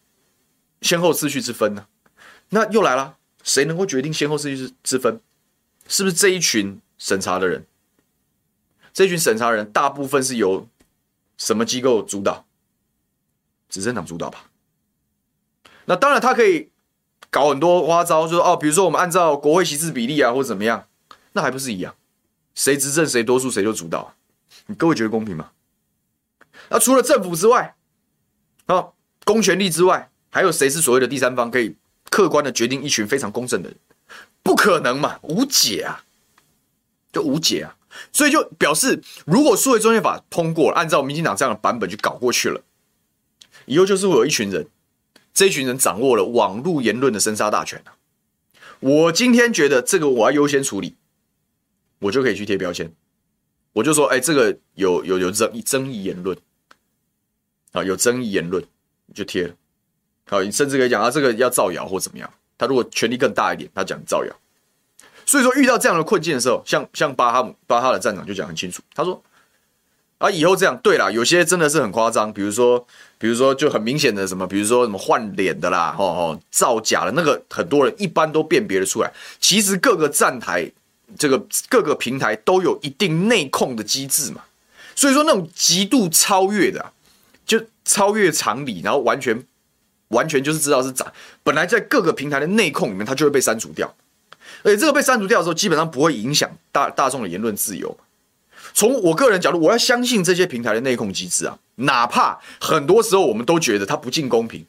[0.83, 1.87] 先后次序之分呢？
[2.51, 5.21] 那又来了，谁能够决定先后次序之分？
[5.89, 7.65] 是不是这一群审查的人？
[8.93, 10.69] 这一群审查人大部分是由
[11.39, 12.45] 什么机构主导？
[13.71, 14.51] 执政党主导吧。
[15.87, 16.69] 那当然，他可以
[17.31, 20.87] 搞很多花招，说哦，比如说我们按照国会席次比例啊，或者怎么样，
[21.37, 21.95] 那还不是一样？
[22.55, 24.15] 谁执政谁多数谁就主导？
[24.65, 25.51] 你各位觉得公平吗？
[26.71, 27.77] 那除了政府之外，
[28.65, 28.89] 啊，
[29.27, 30.11] 公权力之外。
[30.31, 31.77] 还有谁是所谓的第三方，可以
[32.11, 33.79] 客观的决定一群非常公正的人？
[34.43, 36.05] 不可能嘛，无解啊，
[37.13, 37.77] 就无解啊。
[38.13, 42.63] 所以就表示，如果数位中介法通过，按照民进党这样的版本去搞过去了，
[43.65, 44.69] 以后就是会有一群人，
[45.33, 47.97] 这一群人掌握了网络言论的生杀大权啊。
[48.81, 50.97] 我今天觉得这个我要优先处理，
[51.99, 52.91] 我就可以去贴标签，
[53.73, 56.37] 我就说，哎，这个有有有争议争议言论
[57.73, 58.63] 啊，有争议言论
[59.15, 59.55] 就贴。
[60.29, 62.31] 好，你甚至可以讲啊，这个要造谣或怎么样？
[62.59, 64.35] 他如果权力更大一点，他讲造谣。
[65.25, 69.23] 所以说，遇到这样的困境的时候，像像巴哈姆巴哈的站长就讲很清楚，他说
[70.19, 72.87] 啊，以后这样对啦，有些真的是很夸张，比如说
[73.19, 79.13] 比如说就很明显的什么，比如说什么换脸的啦，哦哦，造假的那个，很多人一般都辨别的出来。
[79.41, 80.71] 其实各个站台，
[81.19, 84.43] 这个各个平台都有一定内控的机制嘛。
[84.95, 86.93] 所以说那种极度超越的，
[87.45, 89.45] 就超越常理，然后完全。
[90.11, 91.05] 完全就是知道是假，
[91.43, 93.93] 本来在各个平台的内控里面，它就会被删除掉，
[94.63, 97.99] 而且这个被删除掉的时候，基本上不会影响大大众的言论自由。
[98.73, 104.65] 从我个人角度，我要相信这些平台的内控机制啊，哪怕很多时候我们都觉得它不尽公平。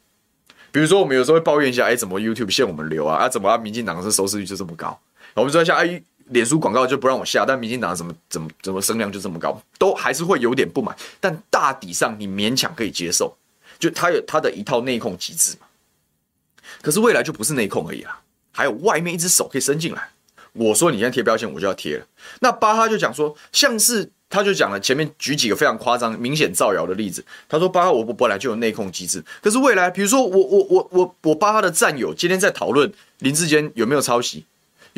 [0.71, 3.17] 比如说，我们有时候会抱怨一下，哎，怎么 YouTube 限我们流啊？
[3.17, 3.55] 啊，怎么啊？
[3.60, 4.99] 民进党的收视率就这么高？
[5.36, 9.61] 我们说一下，哎，脸书广告就不让我下，但民进党怎么怎么怎么声量就这么高？
[9.77, 13.35] 都还是会有点不满，但大抵上你勉强可以接受。
[13.79, 15.67] 就他有他的一套内控机制嘛，
[16.81, 18.19] 可是未来就不是内控而已啦，
[18.51, 20.09] 还有外面一只手可以伸进来。
[20.53, 22.05] 我说你现在贴标签，我就要贴了。
[22.39, 27.23] 那巴哈就讲说，像是他就讲了前面举几个非常夸张、明显造谣的例子。
[27.47, 34.43] 他说巴哈我我本来就有内控机制，可是未来比如说我我我我我巴哈的战友今天在讨论林志坚有没有抄袭，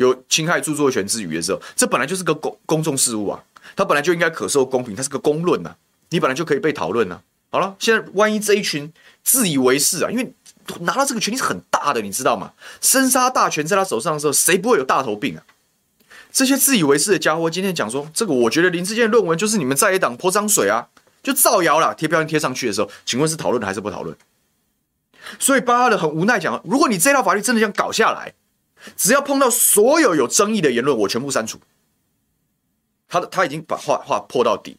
[0.00, 3.38] 有侵害著作权之余的时候，这本来就是个公公众事务啊，
[3.76, 5.74] 它本来就应该可受公平，它是个公论呐，
[6.08, 7.20] 你本来就可以被讨论呐。
[7.50, 8.90] 好了，现在万一这一群
[9.22, 10.32] 自以为是啊，因为
[10.80, 12.52] 拿到这个权利是很大的，你知道吗？
[12.80, 15.44] 生杀大权在他手上的时候，谁不会有大头病啊？
[16.32, 20.88] 这些自以为是的家伙，今天讲说这个，我觉得林志坚的论文就是你们在野党泼脏水啊，
[21.22, 24.16] 就造谣了，贴标签贴上去的时候，请问是讨论还是不讨论？
[25.38, 28.32] 所以巴哈德很无奈讲，如果你这套法律真的想搞下来，
[28.96, 31.58] 只要碰到所有有争议的言论，我全部删除。
[33.08, 34.76] 他的他已经把话话破到底，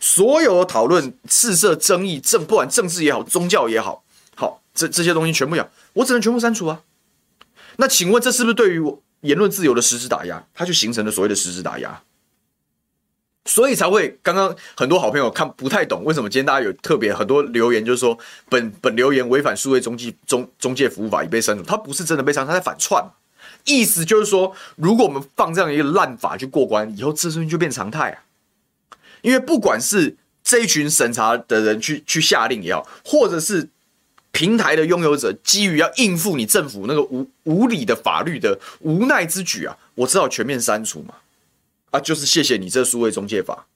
[0.00, 6.82] 所有的讨论、赤色争议、政不管政治也好、宗教也好，好这这些东西全部要，我只能全部删除啊。
[7.76, 9.00] 那请问这是不是对于我？
[9.24, 12.02] 言论自由的实质打压，它就形成了所谓的实质打压，
[13.46, 18.18] 所以才会刚刚很多好朋友看不太懂，为什么今天大家有特别很多留言，就是说
[18.50, 23.02] 本本留言违反数位中介中中介服务法已被删除，它不是真的被删除，它在反串，
[23.64, 28.22] 意思就是说，如果我们放这样一个烂法去过关，以后这事情就变常态啊，
[29.22, 33.68] 因为不管是这一群审查的人去去下令也好，或者是。
[34.36, 41.14] 平台的拥有者基于要应付你政府那个无无理的法律的无奈之举啊，我只好全面删除嘛，
[41.92, 43.66] 啊，就是谢谢你这数位中介法，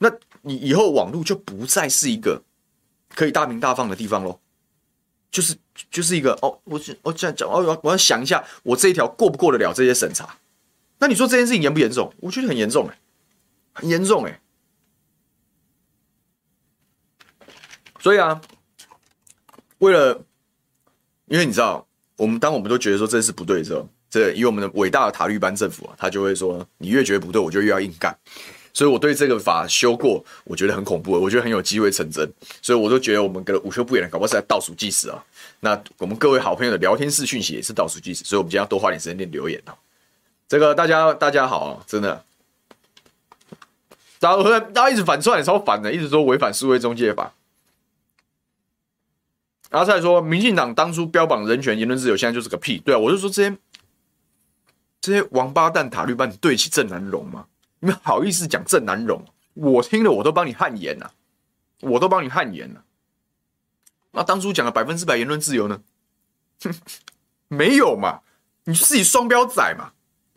[0.00, 0.10] 那
[0.42, 2.42] 你以后网络就不再是一个
[3.14, 4.40] 可以大鸣大放的地方喽，
[5.30, 5.54] 就是
[5.90, 10.36] 就是一个哦，我我这样讲，我要我要想一下，我这一条过不过得了这些审查？
[10.98, 12.12] 那你说这件事情严不严重？
[12.20, 12.98] 我觉得很严重哎，
[13.72, 14.40] 很严重哎，
[18.00, 18.40] 所以啊。
[19.78, 20.22] 为了，
[21.24, 28.14] 因为你知道，我们当我们都觉得说这是不对的时候，这以我们的伟大的塔利班政府啊，他就会说，你越觉得不对，我就越要硬干。
[28.74, 32.30] 所以我对这个法修过，我觉得很恐怖，我觉得很有机会成真。
[32.60, 35.24] 所以我都觉得我们跟午休不远，搞不好是在倒数计时啊。
[35.60, 39.76] 那我们各位好朋友的聊天室讯息也是倒数计时，所以我们今天要多花点时间念留言啊。
[40.48, 42.24] 这个大家大家好，真的，
[44.18, 47.32] 大家大家一直反串，超反的，一直说违反数位中介法。
[49.68, 53.56] 阿蔡说：“民进党当初标榜人权、言论自由，现在就是个屁。”对啊，我就说这些
[55.00, 57.46] 这些王八蛋塔绿班，你对得起郑南榕吗？
[57.78, 59.22] 你们好意思讲郑南榕？
[59.54, 61.10] 我听了我都帮你汗颜呐，
[61.82, 62.80] 我都帮你汗颜呐。
[64.12, 65.80] 那当初讲的百分之百言论自由呢？
[66.62, 66.74] 哼，
[67.48, 68.20] 没有嘛，
[68.64, 69.92] 你自己双标仔嘛。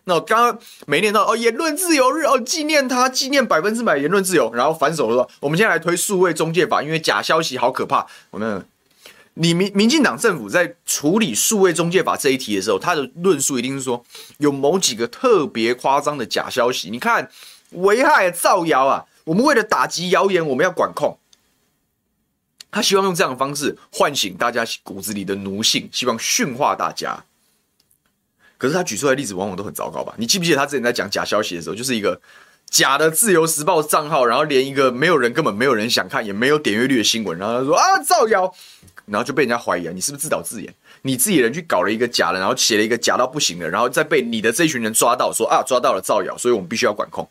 [0.05, 8.65] 那我刚刚没念到哦，言论自由日哦，纪念他，纪念百分之百言论自由，然后反手说：“我们现在来推数位中介法，因为假消息好可怕。”我们。
[9.35, 14.05] 你民民进党政府在处理数位中介法这一题的时候，他的论述一定是说
[14.37, 16.91] 有某几个特别夸张的假消息。
[16.91, 17.27] 你看，
[17.71, 19.03] 危害造谣啊！
[19.23, 21.17] 我们为了打击谣言，我们要管控。
[22.73, 27.23] 他希望用这样的方式唤醒大家骨子里的奴性，希望驯化大家。
[28.57, 30.13] 可是他举出来的例子往往都很糟糕吧？
[30.17, 32.19] 你记不记得他之前在讲假消息的时候，就是一个
[32.69, 38.53] 假的自由时报账号，然后连一个没有人根本没有人想看，也没有点阅率的新闻，然后他说啊造谣。
[39.05, 40.73] 然后就被人家怀疑啊，你是不是自导自演？
[41.01, 47.29] 你自己人去搞了一个假的，然后写了一个假到不行的，然后再被你的这群人抓到，说啊抓到了造谣，所以我们必须要管控。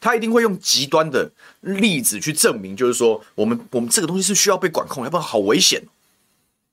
[0.00, 5.82] 他一定会用极端的例子去证明，就是说我们我们这个东西是需要被管控，要不然好危险。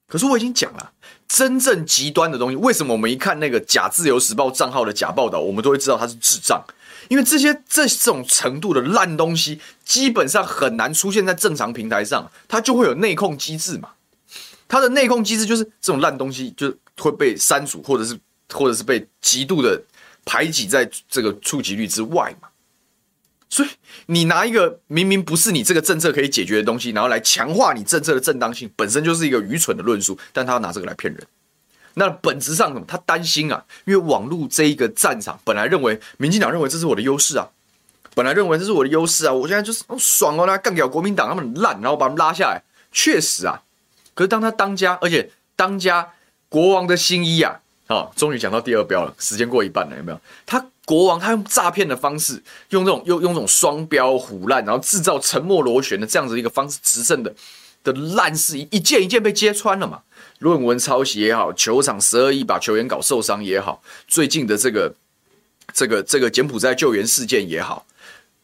[0.07, 0.93] 可是我已经讲了，
[1.27, 6.63] 真正极端的东西，为什么我们一看那个假自由时报账号的假报道，我们都会知道它是智障？
[7.09, 13.89] 因为这些这种程度的烂东西，基本上很难出现在正常平台上，它就会有内控机制嘛。
[14.69, 18.17] 它的内控机制就是这种烂东西，就会被删除，或者是
[18.53, 19.81] 或者是被极度的
[20.25, 22.47] 排挤在这个触及率之外嘛。
[23.49, 23.69] 所以
[24.07, 30.17] 你拿一个明明不是你这个政策可以解决的东西，然后来强化你政策的正当性，本身就是一个愚蠢的论述。
[30.33, 31.25] 但他要拿这个来骗人，
[31.93, 32.85] 那本质上什么？
[32.87, 37.47] 他担心啊，因为网络这一个战场本来认为民进党认为这是我的优势啊，
[38.13, 43.61] 本来认为这是我的优势啊，我现在就是爽哦，那干掉国民党他们烂，然后把他们拉下来，确实啊。
[44.13, 46.13] 可是当他当家，而且当家
[46.49, 50.21] 国王的新衣啊，啊，终于讲到第二标了，时间过一半了，有没有？
[50.45, 57.33] 他国王他用诈骗的方式，用这种用用这种双标唬烂，然后制造沉默螺旋的这样子一个方式，执政的
[57.83, 60.01] 的烂事一件一件被揭穿了嘛？
[60.39, 64.93] 论文抄袭也好，球场十二亿把球员搞受伤也好，最近的这个
[65.73, 67.85] 这个这个柬埔寨救援事件也好，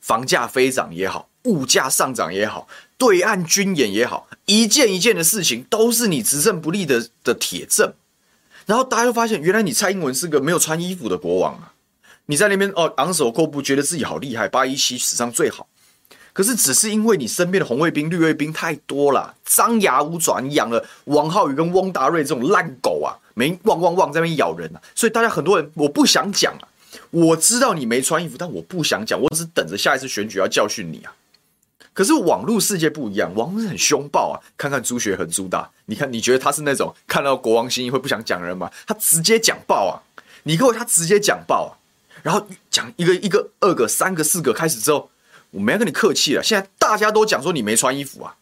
[0.01, 2.67] 房价飞涨也好，物价上涨也好。
[2.97, 7.93] 对岸军演也好，一件一件的事情都是你执政不力的的铁证，
[8.65, 11.73] 然后大家就发现，原来你蔡英文是个没有穿衣服的国王啊！
[12.27, 15.67] 你在那边哦昂首阔步，觉得自己好厉害，八一七史上最好，
[16.31, 26.67] 可是只是因为你身边的红卫兵、绿卫兵太多了，张牙舞爪，你养了王浩宇跟翁达瑞这种烂狗啊，没汪汪汪在那边咬人啊，所以大家很多人我不想讲啊，
[27.11, 31.13] 我知道你没穿衣服，但我不想讲，我只等着下一次选举要教训你啊。
[31.93, 34.35] 可是网络世界不一样，网络是很凶暴啊！
[34.57, 38.71] 看看朱学恒朱大，你看你觉得他是那种看到国王心意会不想讲人吗？
[38.87, 40.01] 他直接讲爆啊！
[40.43, 41.71] 你给我他直接讲爆啊！
[42.23, 45.11] 然后讲一个一个二个三个四个开始之后，
[45.51, 46.41] 我没要跟你客气了。
[46.41, 48.37] 现在大家都讲说你没穿衣服啊，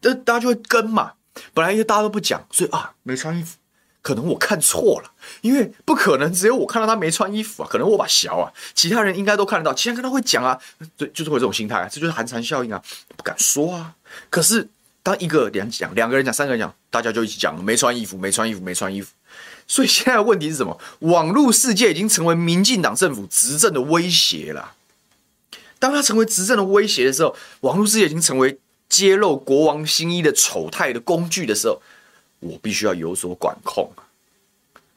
[0.00, 1.12] 这大家就会跟嘛。
[1.52, 3.56] 本来因为大家都不讲，所以啊没穿衣服。
[4.02, 5.10] 可能我看错了，
[5.42, 10.58] 因为不可能只有我看到他没穿衣服啊，可能我把小啊，其他人应该都看得到，其他人都会讲啊，
[10.96, 12.82] 对，就是会这种心态啊，这就是寒蝉效应啊，
[13.16, 13.94] 不敢说啊。
[14.30, 14.66] 可是
[15.02, 19.12] 当一个人讲，两个人讲，三个人讲，大家就一起讲了，没穿衣服，没穿衣服，没穿衣服。
[19.66, 20.80] 所以现在问题是什么？
[21.00, 24.72] 网络世界已经成为民进党政府执政的威胁了。
[25.78, 28.58] 当他成为执政的威胁的时候，网络世界已经成为
[28.88, 31.82] 揭露国王新衣的丑态的工具的时候。
[32.40, 33.88] 我必须要有所管控，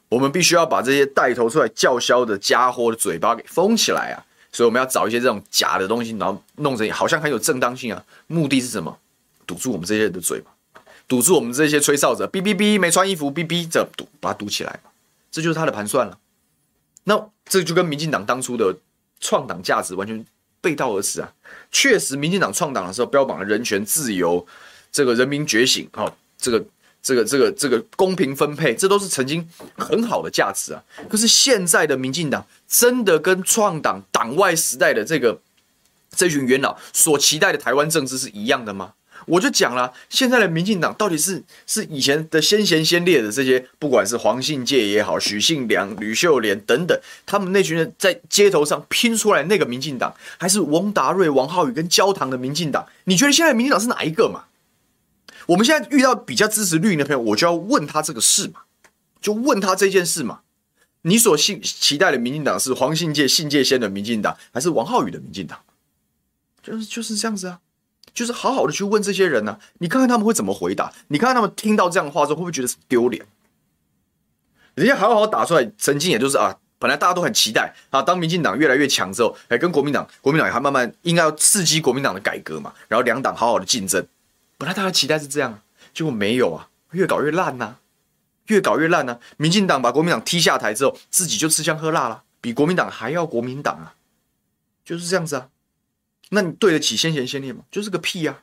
[0.10, 4.24] 我们必须要把这些带头出来叫嚣的家伙的嘴巴给封起来啊！
[4.52, 8.06] 所以我们要找一些这种假的东西，然后弄成好像很有正当性啊。
[8.28, 8.98] 目的是什么？
[9.46, 10.52] 堵住我们这些人的嘴巴，
[11.08, 14.80] 堵住我们这些吹哨者，哔哔哔，没穿衣服，哔哔，这堵，把它堵起来。
[15.30, 16.18] 这就是他的盘算了。
[17.04, 18.74] 那这就跟民进党当初的
[19.20, 20.26] 创党价值完全
[20.62, 21.34] 背道而驰啊！
[21.72, 24.48] 确实，民进党创党的时候标榜了人权、自由，
[24.92, 26.64] 这个人民觉醒，哦，这个。
[27.04, 30.82] 这个这个这个公平分配，这都是曾经很好的价值啊。
[31.10, 35.38] 可是现在的民进党真的跟创党党外时代的这个
[36.16, 38.94] 这群元老所期待的台湾政治是一样的吗？
[39.26, 52.86] 我就讲了，现在的民进党到底是是以前的先贤先烈的这些，不管是黄信介也好，许信良、吕秀莲等等，他们那群人在街头上拼出来那个民进党，还是王达瑞、王浩宇跟焦糖的民进党？
[53.06, 54.44] 你觉得现在民进党是哪一个嘛？
[55.48, 58.62] 我们现在遇到比较支持绿营的朋友，我就要问他这个事嘛，
[59.22, 60.42] 就问他这件事嘛。
[61.06, 65.60] 你所信期待的民进党是黄信介、信介先的民进党，还是王浩宇的民进党？
[66.62, 67.60] 就是就是这样子啊，
[68.14, 70.94] 就是好好的去问这些人呢、啊，你看看他们会怎么回答？
[71.10, 73.26] 你看看他们听到这样的话之后，会不会觉得丢脸？
[74.76, 84.08] 人家好好打出来，曾经也就是啊，本来大家都很期待啊，当民进党越来越强之后，哎，跟国民党，国民党也还慢慢应该要刺激国民党的改革嘛，然后两党好好的竞争。
[84.64, 85.62] 本来大家期待是这样，
[85.94, 87.80] 结果没有啊，越搞越烂呐、啊，
[88.48, 89.20] 越搞越烂呐、啊。
[89.36, 93.96] 民进党把国民党踢下台之后，自己就吃香喝辣了，比国民党还要国民党啊，
[94.86, 95.50] 就是这样子啊。
[96.30, 97.66] 那你对得起先贤先烈吗？
[97.70, 98.42] 就是个屁、啊！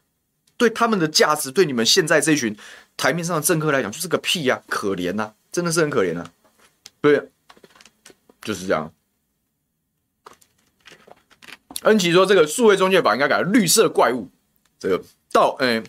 [0.58, 2.54] 对他们的价值，对你们现在这群
[2.98, 6.30] 台面上的政客来讲，就是个屁呀、啊，可怜呐、啊，真的是很可怜啊。
[7.00, 7.30] 对，
[8.42, 8.92] 就是这样。
[11.84, 14.28] 恩琪说：“这个数位中介法应该改绿色怪物。”
[14.78, 15.02] 这个
[15.32, 15.82] 到，嗯。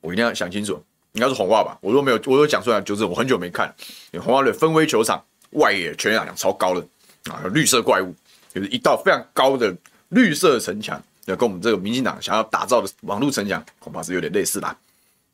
[0.00, 0.80] 我一定要想清楚，
[1.12, 1.76] 应该是红袜吧？
[1.80, 3.74] 我都没有，我有讲出来就是我很久没看。
[4.20, 6.86] 红袜的分威球场外野全垒打超高的
[7.30, 8.14] 啊，绿色怪物，
[8.54, 9.74] 就是一道非常高的
[10.10, 14.76] 绿色城墙，要跟我们这个民进党想要打造的网络城墙恐怕是有点类似啦，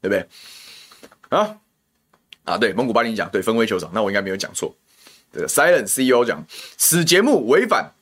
[0.00, 0.26] 对不对？
[1.28, 1.56] 啊
[2.44, 4.74] 啊，对，蒙古巴林讲对分威球场，那我应该没有讲错。
[5.32, 6.44] 这个 Silent CEO 讲
[6.76, 7.92] 此节目违反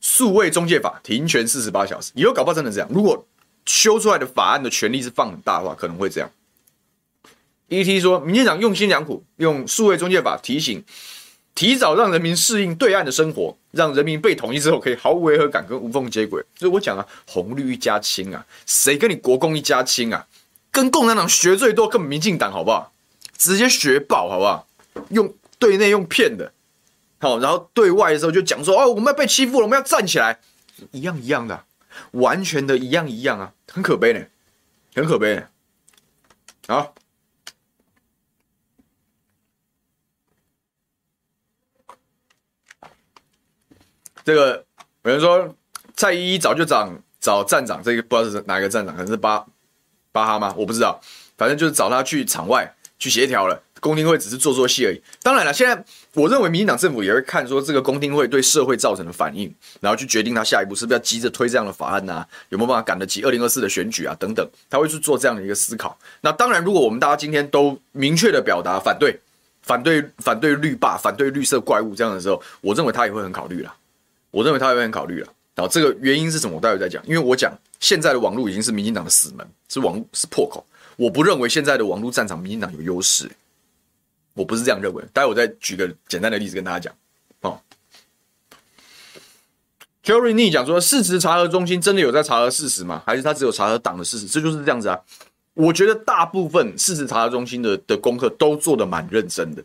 [0.00, 2.12] 数位中介法，停权四十八小时。
[2.14, 3.26] 以后搞不好真的这样，如果。
[3.66, 6.30] 修出来的法案的权力是放很大的话，可能会这样。
[7.68, 10.84] ET 说，民进党用心良苦，用数位中介法提醒，
[11.54, 16.44] 提早让人民适应对岸的生活，让人民被统一之后可以毫无违和感跟无缝接轨。
[16.54, 20.26] 所以我讲啊，红绿一家亲啊，谁跟你国共一家亲啊？
[20.70, 22.92] 跟共产党学最多，跟民进党好不好？
[23.38, 24.66] 直接学爆好不好？
[25.08, 26.52] 用对内用骗的，
[27.18, 30.38] 好，然后对外的时候就讲说，哦，我们要被欺负了，我们要站起来，
[30.90, 31.64] 一样一样的。
[32.12, 34.26] 完全的一样一样啊，很可悲呢，
[34.94, 35.48] 很可悲呢。
[36.68, 36.94] 好，
[44.24, 44.64] 这个
[45.02, 45.56] 有人说
[45.94, 49.46] 蔡依依早就找找站长，这个不知道是哪个站长，可能是巴
[50.12, 50.54] 巴哈吗？
[50.56, 51.00] 我不知道，
[51.36, 53.62] 反正就是找他去场外去协调了。
[53.82, 55.02] 公听会只是做做戏而已。
[55.24, 62.24] 当然了，现在我认为民进党政府也会看说这个公听会对社会造成的反应，然后去决定他下一步是不是要急着推这样的法案呐？
[62.50, 64.16] 有没有办法赶得及二零二四的选举啊？
[64.20, 65.98] 等等，他会去做这样的一个思考。
[66.20, 69.18] 那当然，如果我们大家今天都明确的表达反对、
[69.62, 73.74] 反对、反对绿霸、反对绿色怪物这样的时候，我认为他也会很考虑了。
[74.30, 75.26] 我认为他也会很考虑了。
[75.54, 76.56] 然后这个原因是什么？
[76.56, 77.02] 我待会再讲。
[77.04, 80.64] 因为我讲现在的网络已经是民进党的死门，是网是破口。
[80.96, 83.28] 我不认为现在的网络战场民进党有优势。
[84.34, 86.94] 我不是这样认为，待会我再举个简单的例子跟大家讲。
[87.40, 87.60] 哦
[90.02, 93.02] ，Jerry Nee 讲说，事实查核中心真的有在查核事实吗？
[93.06, 94.26] 还是他只有查核党的事实？
[94.26, 94.98] 这就是这样子啊。
[95.54, 99.62] 我觉得大部分事实查核中心的的功课都做的蛮认真的，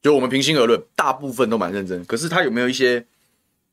[0.00, 2.02] 就我们平心而论，大部分都蛮认真。
[2.06, 3.04] 可是他有没有一些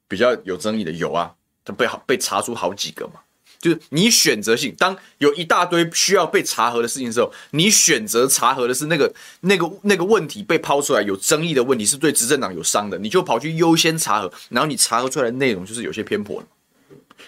[0.07, 1.33] 比较有争议的有啊，
[1.63, 3.21] 他被好被查出好几个嘛。
[3.63, 9.09] 就是你选择性，当有一大堆需要被查核的事情的时候，你选择查核的是那个
[9.39, 16.47] 那个那个问题被抛出来有争议的问题，是对执政党有伤的，你就跑去优先查核，然后你查核出来的内容就是有些偏颇的。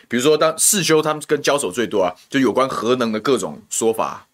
[0.09, 4.27] 比如说，当世修他们跟交手最多啊，就有关核能的各种说法。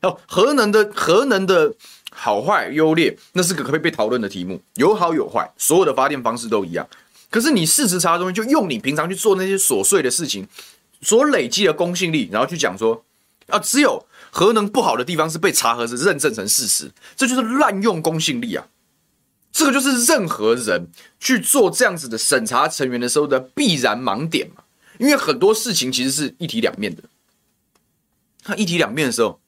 [0.00, 1.74] 哦，核能的核能的
[2.10, 6.88] 好坏优劣，那是个可以被讨论的题目，有好有坏，所有的发电方式都一样。
[7.30, 10.48] 可是你事实查的东西，就用你平常去做那些琐碎的事情。
[11.00, 13.04] 所累积的公信力，然后去讲说，
[13.46, 18.66] 啊，只有核能不好的地方是被查核是认证成事实，这就是滥用公信力啊！
[19.52, 20.88] 这个就是任何人
[21.20, 24.64] 去做这样子的审查成员的时候的必然盲点嘛。
[24.98, 27.04] 因为很多事情其实是一体两面的，
[28.42, 29.40] 他一体两面的时候，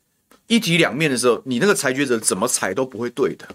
[0.46, 3.48] 一体两面的时候，你那个裁决者怎么裁都不会对的，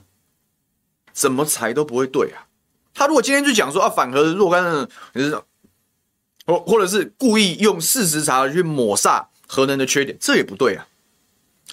[1.13, 2.45] 怎么裁都不会对啊！
[2.93, 5.41] 他如果今天就讲说啊，反核若干的，你是。
[6.45, 10.87] 或或者是故意用事实查去抹煞核能的缺点，这也不对啊！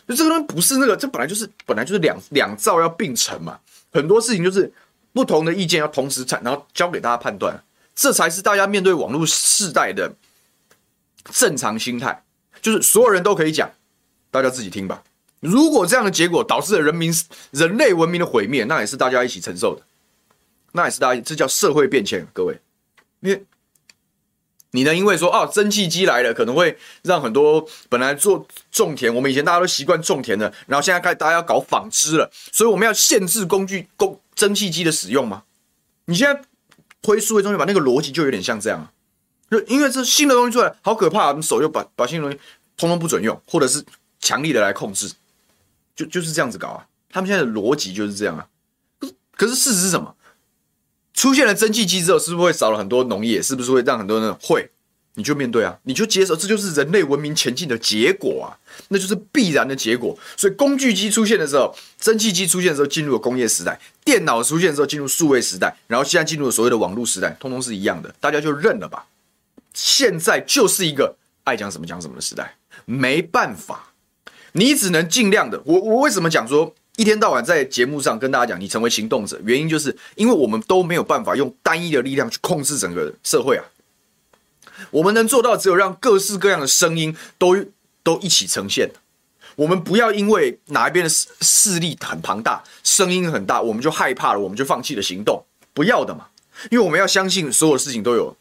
[0.08, 3.58] 就这个东西不是那个，这本来就是本来就是两两造要并存嘛。
[3.92, 4.72] 很多事情就是
[5.12, 7.62] 不同的意见要同时产，然后交给大家判断，
[7.94, 10.14] 这才是大家面对网络世代的
[11.30, 12.24] 正常心态。
[12.60, 13.70] 就是所有人都可以讲，
[14.30, 15.02] 大家自己听吧。
[15.40, 17.12] 如果这样的结果导致了人民
[17.50, 19.82] 人类文明的毁灭，那也是大家一起承受的，
[20.72, 22.58] 那也是大家，这叫社会变迁，各位，
[23.20, 23.44] 因为。
[24.72, 35.44] 你能因为说哦，蒸汽机来了，可能会让很多本来做种田，我们以前大家都习惯种田的，然后现在开始大家要搞纺织了，所以我们要限制工具工蒸汽机的使用吗？
[36.06, 36.42] 你现在
[37.00, 38.92] 推数位中心把那个逻辑就有点像这样啊，
[39.50, 42.38] 就因为这新的东西出来，好可怕，你手又把把新的东西
[42.76, 43.84] 通通不准用，或者是
[44.20, 45.12] 强力的来控制，
[45.94, 46.86] 就就是这样子搞啊。
[47.10, 48.46] 他们现在的逻辑就是这样啊。
[49.36, 50.14] 可是事实是什么？
[51.14, 53.42] 出现了蒸汽机之后，是不是会少了很多农业？
[53.42, 54.70] 是不是会让很多人会？
[55.14, 58.56] 你就面对啊，你就接受，这就是人类文明前进的结果啊，
[58.88, 60.18] 那就是必然的结果。
[60.38, 63.74] 所以工具机出现的时候，蒸汽机出现的时候，进入了工业时代；
[64.06, 69.04] 电脑出现的时候，进入数位时代，然后现在进入了所谓的网络时代，通通是一样的，大家就认了吧。
[69.74, 72.56] 现在就是一个爱讲什么讲什么的时代，
[72.86, 73.92] 没办法，
[74.52, 75.60] 你只能尽量的。
[75.66, 76.74] 我我为什么讲说？
[77.02, 83.64] 一天到晚在节目上跟大家讲，你成为行动者，原因就是因为我们都没有办法用单一的力量去控制整个社会啊。
[84.92, 87.56] 我们能做到只有让各式各样的声音都
[88.04, 88.88] 都一起呈现。
[89.56, 95.44] 我们不要因为哪一边的势势力很庞大，声音很大，我们就害怕了，我们就放弃了行动。
[95.74, 96.28] 不要的嘛，
[96.70, 98.36] 因为我们要相信所有事情都有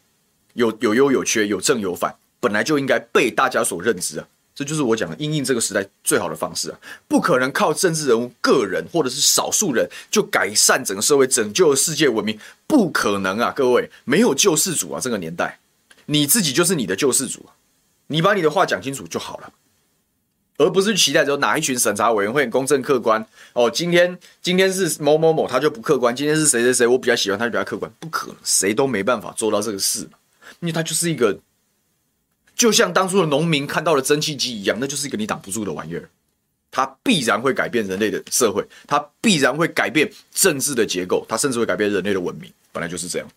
[0.52, 4.28] 有有优有缺，有正有反，本来就应该被大家所认知啊。
[4.54, 6.78] 这就是我讲的应应这个时代最好的方式啊！
[7.08, 13.50] 不可能靠政治人物个人或者是少数人就改善整个社会、拯救世界文明，不可能啊！
[13.56, 15.00] 各位，没有救世主啊！
[15.00, 15.58] 这个年代，
[16.04, 17.46] 你自己就是你的救世主，
[18.08, 19.50] 你把你的话讲清楚就好了，
[20.58, 23.70] 而不是期待着哪一群审查委员会公正客观哦。
[23.70, 27.90] 今天今天是某某某，他就不客观；今天是谁谁谁，我比较喜欢他，就比较客观。
[27.98, 30.00] 不可能，谁都没办法做到这个事，
[30.60, 31.38] 因为他就是一个。
[32.54, 36.08] 就像当初的农民看到了蒸汽机一样，那就是一个你挡不住的玩意儿，
[36.70, 43.28] 它必然会改变人类的社会，它必然会改变政治的结构，它甚至会改变人类的文明，本来就是这样，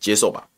[0.00, 0.48] 接受吧。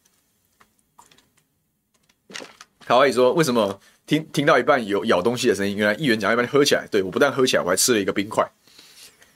[2.86, 5.76] 卡哇伊说：“为什么听听到一半有咬东西的声音？
[5.76, 6.86] 原来议员讲一半喝起来。
[6.90, 8.48] 对，我不但喝起来，我还吃了一个冰块。”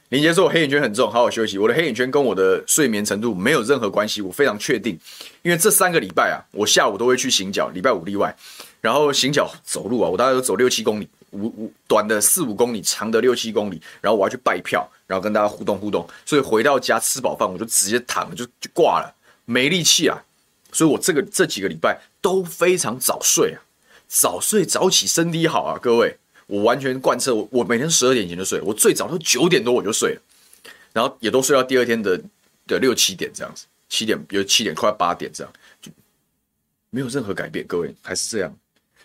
[0.09, 1.57] 林杰说：“我黑眼圈很重，好好休息。
[1.57, 4.95] 我的黑眼圈跟我的睡眠程度没有任何关系，我非常确定，
[5.41, 8.35] 因为这三个礼拜啊，我下午都会去行脚，礼拜五例外。
[8.79, 13.81] 然后行脚走路啊，我大概都走六七公里，五五短的四五公里，长的六七公里。
[14.01, 16.07] 然后我要去拜票，然后跟大家互动互动。
[16.25, 19.11] 所以回到家吃饱饭，我就直接躺了，就就挂了，
[19.45, 20.21] 没力气啊。
[20.71, 23.61] 所以我这个这几个礼拜都非常早睡啊，
[24.07, 26.17] 早睡早起身体好啊，各位。”
[26.47, 30.21] 我完全贯彻我，我每天十二点前就睡，我最早都九点多我就睡了，
[30.91, 32.19] 然后也都睡到第二天的
[32.67, 35.91] 的六七点这样子，七点比如七点快八点这样，就
[36.89, 38.53] 没有任何改变，各位还是这样，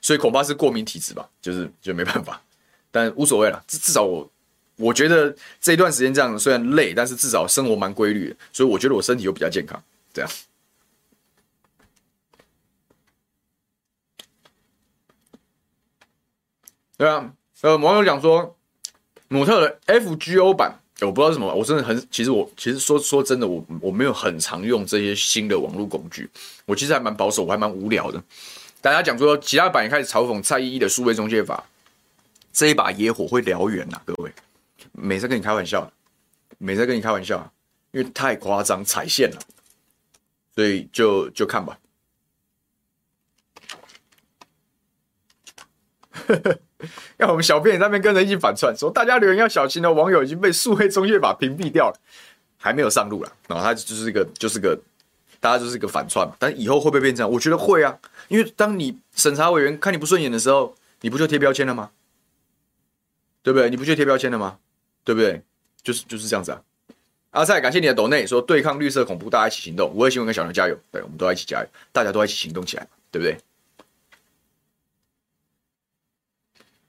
[0.02, 2.42] 所以恐怕是过敏体质吧，就是就没办法，
[2.90, 4.30] 但无所谓了，至至少我
[4.76, 9.82] 我觉得这一段时间这样虽然累，但是至少生活蛮规律的，所以我觉得我身体又比较健康，
[10.12, 10.30] 这样。
[16.98, 18.56] 对啊，呃，网友讲说，
[19.28, 26.28] 努特的 FGO 版，我不知道是什么，我真的很，其实我其实说说真的，我我没有很常用这些新的网络工具，
[26.66, 28.20] 我其实还蛮保守，我还蛮无聊的。
[28.80, 31.64] 大家讲说，其他版也开始嘲讽蔡依依的数位中介法，
[32.52, 34.32] 这一把野火会燎原呐，各位，
[34.90, 35.88] 没在跟你开玩笑，
[36.58, 37.48] 没在跟你开玩笑，
[37.92, 39.38] 因为太夸张踩线了，
[40.52, 41.78] 所以就就看吧。
[46.26, 46.58] 呵呵
[47.18, 51.96] 要我们小编在那边跟着一起反串，说大家留言要小心哦，网友已经被数位中介法屏蔽掉了，
[52.56, 53.32] 还没有上路了。
[53.48, 54.78] 然后他就是一个，就是个，
[55.40, 56.30] 大家就是一个反串。
[56.38, 57.28] 但以后会不会变成？
[57.28, 57.98] 我觉得会啊，
[58.28, 61.90] 因为当你审查委员看你不顺眼的时候，你不就贴标签了吗？
[63.42, 63.70] 对不对？
[63.70, 64.58] 你不就贴标签了吗？
[65.04, 65.42] 对不对？
[65.82, 66.60] 就是就是这样子啊。
[67.30, 69.92] 阿蔡，感谢你的抖内，说对抗绿色恐怖，大家一起行动。
[69.94, 73.36] 我也希望跟小梁加油，对，我们都要一起加油，大家都要一起行动起来，对不对？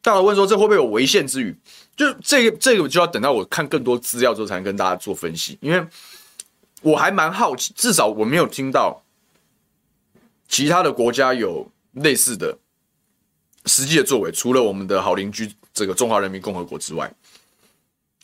[0.01, 1.55] 大佬问说：“这会不会有违宪之语？”
[1.95, 5.57] 就这个，这个就要等到我看更多资料之后才能跟大家做分析。
[5.59, 5.85] 因为
[6.81, 9.03] 我还蛮好奇，至少我没有听到
[10.47, 12.57] 其他的国家有类似的
[13.65, 17.13] 实际的作为，除了我们的好邻居这个中华人民共和国之外，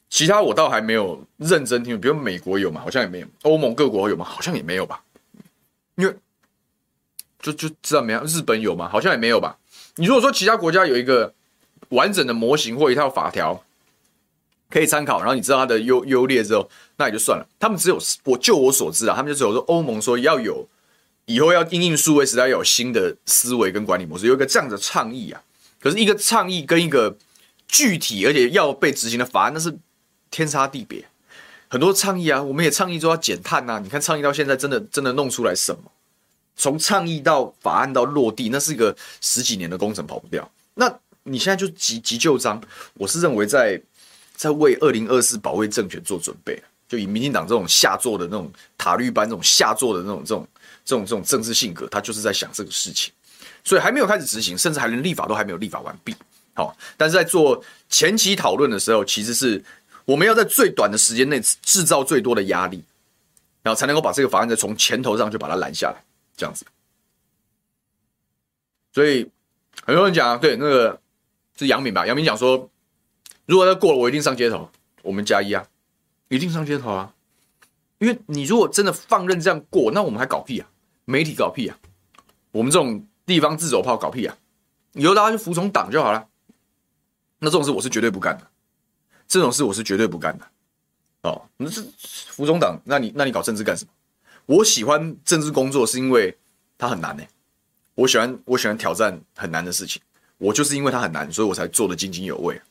[0.10, 2.00] 其他我倒还没有认真听。
[2.00, 2.80] 比如美国有吗？
[2.80, 3.28] 好像也没有。
[3.42, 4.24] 欧盟各国有吗？
[4.24, 5.04] 好像也没有吧。
[5.96, 6.16] 因为
[7.42, 8.24] 就就知道没有。
[8.24, 8.88] 日本有吗？
[8.88, 9.58] 好像也没有吧。
[9.98, 11.35] 你如果说其他国家有一个。
[11.90, 13.64] 完整的模型或一套法条
[14.70, 17.48] 可以参考，然后你知道它的优优劣之后，那也就算了。
[17.60, 20.68] 他们只有我就我所知啊，他们就只有说欧盟说要有
[21.26, 25.42] 以后要因应数位时代要有新的思维跟管理模式，有一个这样的倡议啊。
[25.80, 27.16] 可是一个倡议跟一个
[27.68, 29.74] 具体而且要被执行的法案，那是
[30.32, 31.06] 天差地别。
[31.68, 35.92] 很多倡议啊，我们也倡议说要减碳呐，你看倡议到现在真的真的弄出来什么？
[36.58, 40.50] 从倡议到法案到落地，那是一个十几年的工程，跑不掉。
[40.74, 40.92] 那。
[41.28, 42.62] 你现在就急急就章，
[42.94, 43.82] 我是认为在
[44.36, 50.48] 在为二零二四保卫政权做准备，就以民进党这种下作的那种塔绿班这种下作的那种这种
[50.86, 53.12] 这种这种政治性格，他就是在想这个事情，
[53.64, 56.16] 所以还没有开始执行，甚至还连立法都还没有立法完毕。
[56.54, 59.64] 好，但是在做前期讨论的时候，其实是
[60.06, 62.84] 我们要在最短的时间内制造最多的压力，
[63.64, 66.04] 然后才能够把这个法案再从前头上就把它拦下来，
[66.38, 66.64] 这样子。
[68.94, 69.28] 所以
[69.84, 71.02] 很多人讲，对那个。
[71.58, 72.06] 是杨敏吧？
[72.06, 72.70] 杨敏讲说，
[73.46, 74.70] 如果他过了，我一定上街头。
[75.02, 75.64] 我们加一啊，
[76.30, 77.14] 一定上街头啊！
[78.00, 80.68] 因为你如果真的放任这样过，那我们还搞屁啊？
[81.06, 81.78] 媒体搞屁啊？
[82.52, 84.36] 我们这种地方自走炮搞屁啊？
[84.94, 86.28] 以后大家就服从党就好了。
[87.38, 88.48] 那这种事我是绝对不干的，
[89.28, 90.48] 这种事我是绝对不干的。
[91.22, 91.86] 哦，那是
[92.30, 93.92] 服从党，那你那你搞政治干什么？
[94.48, 96.36] 我喜欢政治工作是因为
[96.80, 97.24] 它很难呢、
[97.94, 100.02] 我喜欢我喜欢挑战很难的事情。
[100.38, 102.62] 我就是因为他很难，所以我才做得津津有味。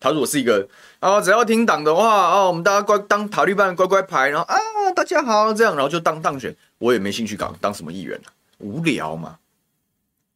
[0.00, 0.68] 他如果是一个
[0.98, 4.56] 啊，只要听党的话啊，我们大家乖当塔绿班乖乖牌，然后啊
[4.96, 8.24] 大家好这样，然后就当当选，我也没兴趣搞当什么议员了，
[8.58, 9.38] 无聊嘛，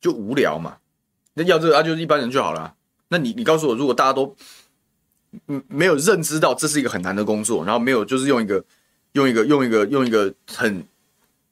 [0.01, 0.77] 就无聊嘛。
[1.35, 2.75] 那要这个啊，就是一般人就好了。
[3.09, 4.37] 那你你告诉我，如果大家都
[5.49, 8.65] 嗯没有认知到这是一个很难的工作，然后没有就是用一个
[9.13, 10.87] 用一个用一个用一个很。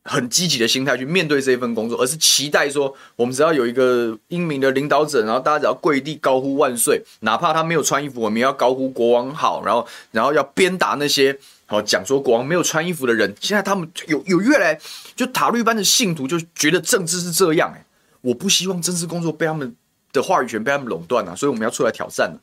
[0.04, 13.34] 很积极的心态去面对这一份工作，而是期待说，我们只要有一个英明的领导者，然后大家只要跪地高呼万岁，哪怕他没有穿衣服，我们也要高呼国王好，然后然后要鞭打那些好 讲说国王没有穿衣服的人。
[13.40, 14.78] 现在他们有有越来
[15.16, 17.82] 就塔绿班的信徒就觉得政治是这样哎，
[18.20, 19.74] 我不希望政治工作被他们
[20.12, 22.36] 的话语权被他们垄断啊，所以我们要出来挑战，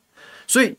[0.48, 0.76] 所以。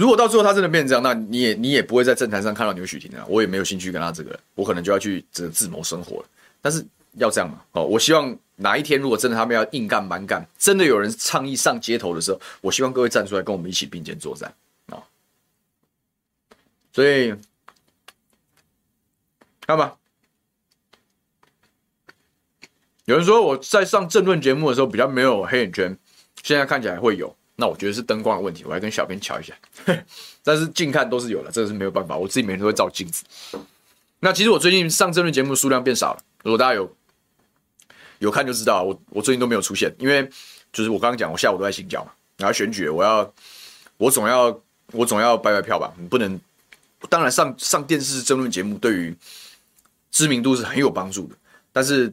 [0.00, 3.22] 如果到最后他真的变成这样，那你也你也不会在政坛上看到牛煦庭了。
[3.28, 6.28] 我也没有兴趣跟他这个，我可能就要去这个自谋生活了。
[6.62, 6.82] 但是
[7.18, 7.62] 要这样嘛？
[7.72, 14.50] 哦，我希望哪一天如果真的他们要硬干蛮干，真的有人倡议上街头的时候，我希望各位站出来跟我们一起并肩作战
[14.86, 15.04] 啊！
[16.94, 17.34] 所以
[19.66, 19.98] 看吧，
[23.04, 25.94] 有人说我在上政论节目的时候比较没有黑眼圈，
[26.42, 27.36] 现在看起来会有。
[27.60, 29.54] 那我觉得是灯光的问题，我来跟小编瞧一下。
[30.42, 33.22] 但是近看都是有的，这个是没有办法，我自己每天都会照镜子。
[34.18, 36.96] 那其实我最近上政论节目数量变少了，如果大家有
[38.18, 40.28] 有看就知道，我我最近都没有出现，因为
[40.72, 43.32] 就是我刚刚讲，我下午都在行脚嘛，然后选举，我要
[43.98, 44.60] 我总要
[44.92, 46.40] 我总要拜拜票吧，你不能。
[47.08, 49.16] 当然上上电视争论节目对于
[50.10, 51.36] 知名度是很有帮助的，
[51.72, 52.12] 但是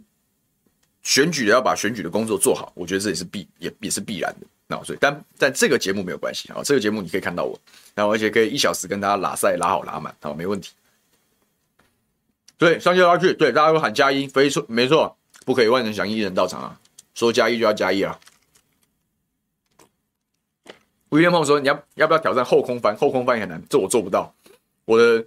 [1.04, 4.48] 选举的要把选举的工作做好，我觉得这也是必也也是必然的。
[4.68, 7.58] 那所以，但但这个节目没有关系啊，这个节目你可以看到我，
[7.96, 10.72] 然后而且可以一小时跟大家拉赛拉好拉满，好，没问题。
[12.58, 15.16] 对，上街要去，对，大家都喊加一，非错没错，
[15.46, 16.80] 不可以万人响应一人到场啊，
[17.14, 18.20] 说加一就要加一啊。
[21.10, 22.94] 威廉朋友说，你要要不要挑战后空翻？
[22.98, 24.34] 后空翻也很难，这我做不到。
[24.84, 25.26] 我的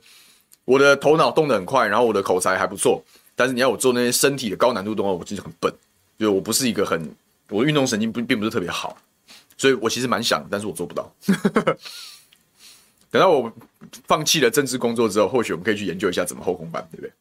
[0.66, 3.02] 我的头脑动得很快，然后我的口才还不错，
[3.34, 5.72] 但是你要我做那些身体的高难度动作，我其实很笨，
[6.18, 7.10] 因为我不是一个很，
[7.48, 8.94] 我运动神经不并不是特别好。
[9.60, 11.14] 所以我其实蛮想，但是我做不到。
[13.10, 13.52] 等到我
[14.06, 17.12] 放弃了政治工作之后，或许我们可以去研究一下怎么后空翻，对不对？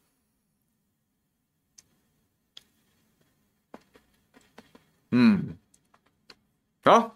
[5.10, 5.54] 嗯，
[6.82, 7.12] 好、啊。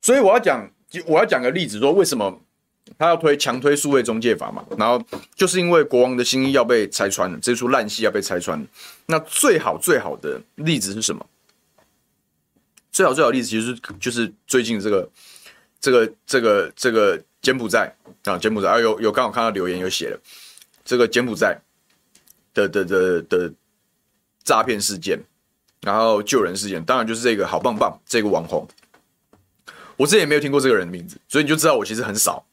[0.00, 0.72] 所以我要讲，
[1.06, 2.40] 我要讲个例子，说为什么
[2.98, 4.64] 他要推强推数位中介法嘛？
[4.78, 5.02] 然后
[5.34, 8.66] 就是因为国王的新衣要被拆穿了，这出烂戏要被拆穿。
[9.06, 11.26] 那最好最好的例子是什么？
[12.90, 15.10] 最好最好的例子其实就是最近这个
[15.78, 17.94] 这个这个这个柬埔寨
[18.24, 20.18] 啊，柬埔寨啊，有有刚好看到留言有写了
[20.82, 21.60] 这个柬埔寨
[22.54, 23.52] 的的的的
[24.42, 25.20] 诈骗事件，
[25.82, 28.66] 然后救人事件，当然就是这个好棒棒这个网红。
[29.98, 32.45] 我之前也没有听过这个人的名字，所以你就知道我其实很少，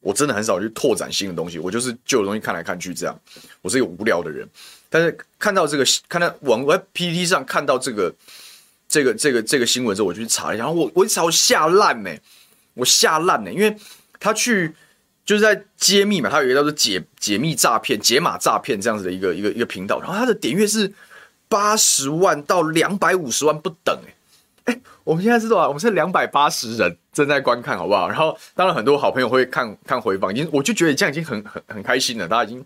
[0.00, 1.58] 我真的很少去拓展新的东西。
[1.58, 3.20] 我就是旧的东西看来看去这样。
[3.62, 4.48] 我是一个无聊的人，
[4.88, 8.14] 但是看到这个，看到网我在 PPT 上看到这个
[8.88, 10.64] 这个这个这个新闻之后，我就去查一下。
[10.64, 12.10] 然后我我一查我吓烂呢，
[12.74, 13.76] 我吓烂呢，因为
[14.20, 14.72] 他去
[15.24, 20.92] 就是在揭秘嘛，他有一个叫做解解密诈骗、解码诈骗这样子的一个一个一个频道，然后他的点阅是
[21.48, 24.14] 八十万到两百五十万不等哎。
[24.68, 25.66] 哎，我们现在是多少？
[25.66, 28.06] 我们是两百八十人正在观看，好不好？
[28.06, 32.28] 然后，当然很多好朋友会看看回放，已经我就觉得这样已经很很很开心了。
[32.28, 32.62] 大家已经，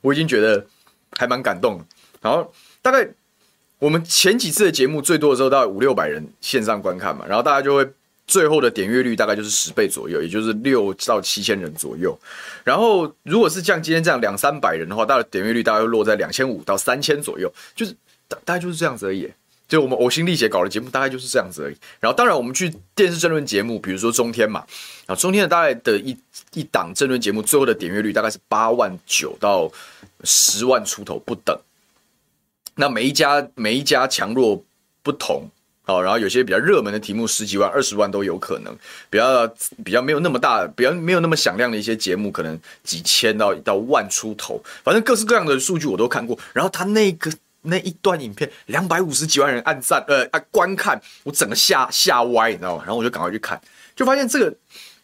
[0.00, 0.66] 我已经觉得
[1.12, 1.80] 还蛮感动。
[2.20, 2.52] 然后，
[2.82, 3.08] 大概
[3.78, 7.88] 我们前几次的节目最多的时候，大概五六百人线上观看嘛，然后大家就会
[8.26, 12.18] 最后的点阅率大概就是十倍左右，也就是六到七千人左右。
[12.64, 17.94] 然后，如果是像今天这样两三百人的话，大概点阅率大概会落在两千五到三千左右，就是
[18.26, 19.30] 大大概就是这样子而已。
[19.74, 21.76] 就我们呕心沥血搞的节目大概就是这样子而已。
[21.98, 24.64] 然后当然我们去电视政论节目，比如说中天嘛，
[25.06, 26.16] 啊中天的大概的一
[26.52, 29.68] 一档政论节目，最后的点阅率大概是八万九到
[30.22, 31.58] 十万出头不等。
[32.76, 34.62] 那每一家每一家强弱
[35.02, 35.48] 不同，
[35.82, 38.76] 好，然后有些比较热门的题目十几万、二十万都有可能。
[39.10, 39.46] 比较
[39.84, 44.62] 比较没有那么大、比较没有那么响亮的一些节目，可能几千到到万出头。
[44.84, 46.38] 反正各式各样的数据我都看过。
[46.52, 47.30] 然后他那个。
[47.64, 52.82] 那一段影片两百五十几万人按赞，呃啊观看，我整个吓吓歪，你知道吗？
[52.86, 53.60] 然后我就赶快去看，
[53.94, 54.56] 就发现这个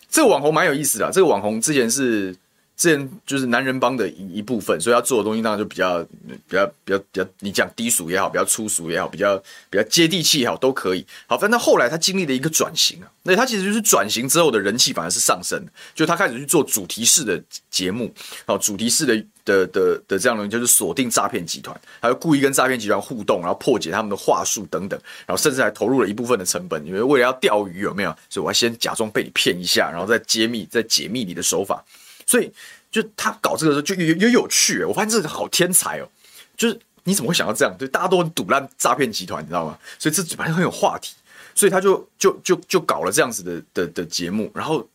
[0.08, 1.10] 这个网红蛮有意思的。
[1.12, 2.34] 这个网红之前是。
[2.80, 6.02] 这就是男人帮的一一部分，所以他做的东西当然就比较
[6.48, 9.36] 比较比较比较，你讲低俗也好，比较粗俗也好，比较
[9.68, 11.04] 比较接地气也好，都可以。
[11.26, 15.62] 好，反正后来他经历了一个转型啊，那他其实就是转型之后的人气反而是上升，
[15.94, 17.38] 就他开始去做主题式的
[17.70, 18.10] 节目，
[18.46, 19.14] 好，主题式的
[19.44, 28.16] 的的的这样的就是锁定诈骗集团，还有故意跟诈骗集团互动，然后破解他们的话术等等，然后甚至还投入了一部分的成本，因为为了要钓鱼有没有？
[28.30, 31.84] 所以我要先假装被你骗一下，然后再揭秘、再解密你的手法。
[32.30, 32.48] 所以，
[32.92, 36.08] 就他搞这个时候就有有有趣，我发现这个好天才哦！
[36.56, 37.74] 就是你怎么会想到这样？
[37.76, 39.76] 对，大家都很赌烂诈骗集团，你知道吗？
[39.98, 41.16] 所以这反正很有话题，
[41.56, 44.88] 所以他就就就就搞了这样子的的的节目，然后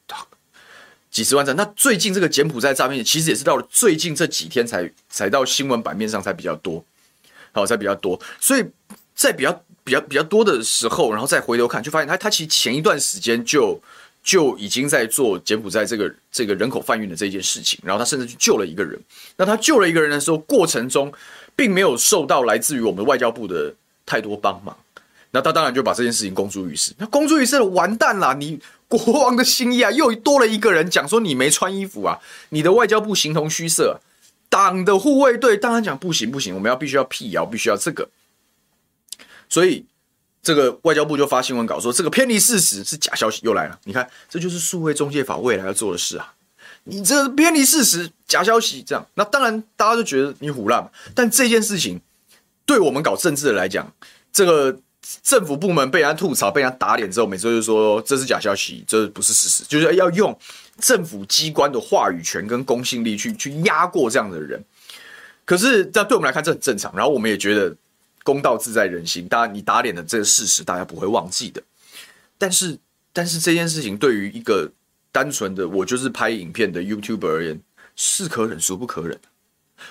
[1.12, 1.54] 几十万赞。
[1.58, 6.82] 那最近这个柬埔寨诈骗，其实也是到了最近这几天才才到新闻版面上才比较多，
[7.52, 8.18] 好，才比较多。
[8.40, 8.66] 所以
[9.14, 9.52] 在比较
[9.84, 13.82] 比较比较多的时候，然后再回头看，就发现他他其实前一段时间就。
[14.26, 19.00] 就已经在做柬埔寨这个这个人口贩运的这件事情，然后他甚至去救了一个人。
[19.38, 21.14] 那他救了一个人的时候，过程中
[21.56, 23.72] 并没有受到来自于我们外交部的
[24.04, 24.76] 太多帮忙。
[25.30, 26.92] 那他当然就把这件事情公诸于世。
[26.98, 28.34] 那公诸于世，完蛋了！
[28.34, 32.18] 你国王的新衣啊，又多了一个人讲说你没穿衣服啊，
[32.50, 34.02] 你的外交部形同虚设。
[34.50, 38.10] 党的护卫队当然讲不行不行，我们要必须要辟谣，必须要这个。
[39.48, 39.86] 所以。
[40.46, 43.80] 这个外交部就发新闻稿说，这个偏离事实是假消息，又来了。
[43.86, 46.34] 你看，这就是数位中介法未来要做的事啊！
[46.84, 50.88] 你这偏离事实、假消息，这样，那当然大家就觉得你唬烂。
[51.16, 52.00] 但这件事情，
[52.64, 53.92] 对我们搞政治的来讲，
[54.32, 54.78] 这个
[55.24, 60.38] 政府部门被人家吐槽、被人家打脸之后，每次就说这是假消息，这不是事实，就是要用
[60.80, 64.64] 政府机关的话语权跟公信力去去压过这样的人。
[65.44, 66.96] 可是，这对我们来看，这很正常。
[66.96, 67.76] 然后我们也觉得。
[68.26, 71.62] 公道自在人心，大家你打脸的这个事实，大家不会忘记的。
[72.40, 72.76] 但是，
[73.14, 74.72] 但是这件事情对于一个
[75.12, 77.62] 单纯的我就是拍影片的 YouTube 而言，
[77.96, 79.18] 是可忍孰不可忍。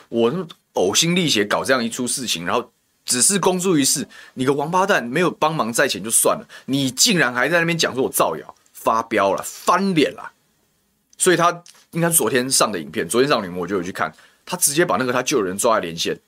[0.08, 2.72] 我呕心沥血搞这样一出事情，然后
[3.04, 10.32] 只是公诸于世，你个王八蛋没有帮忙在前就算了，你竟然还在那边讲说我造谣、发飙了、翻脸了。
[11.16, 11.62] 所以他
[11.92, 14.12] 应该昨天上的影片，昨天上的影片我就有去看，
[14.44, 16.18] 他直接把那个他救人抓来连线。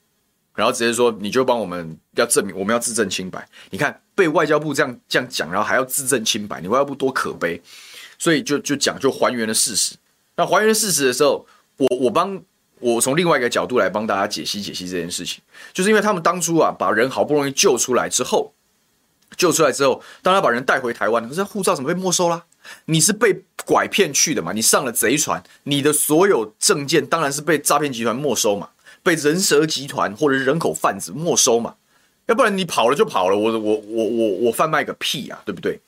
[0.56, 3.48] 然后直接说，你就帮我们要证明，我们要自证清白。
[3.70, 7.62] 你看被外交部这样这样讲，然后还要自证清白，你外交部多可悲。
[8.18, 9.94] 所以就就讲就还原了事实。
[10.34, 11.46] 那还原事实的时候，
[11.76, 12.42] 我我帮
[12.80, 15.42] 我从另外一个角度来帮大家解析解析这件事情，
[15.74, 18.54] 就是因为他们当初啊把人好不容易救出来之后，
[19.36, 22.42] 救出来之后，当他把人带回台湾，可是护照怎么被没收啦？
[22.86, 24.52] 你是被拐骗去的嘛？
[24.52, 28.68] 你上了贼船，你的所有证件当然是被诈骗集团没收嘛？
[29.06, 31.76] 被人蛇集团或者人口贩子没收嘛，
[32.26, 35.80] 要不然你跑了就跑了，我我我我我贩卖个屁啊，对不对？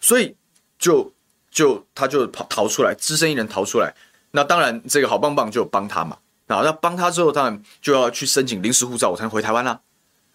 [0.00, 0.34] 所以
[0.76, 1.12] 就
[1.52, 3.94] 就他就跑逃出来，只身一人逃出来。
[4.32, 6.18] 那当然，这个好棒棒就帮他嘛。
[6.48, 9.80] 那那帮他之后，当然就要去申请临时护照，我才能回台湾啦。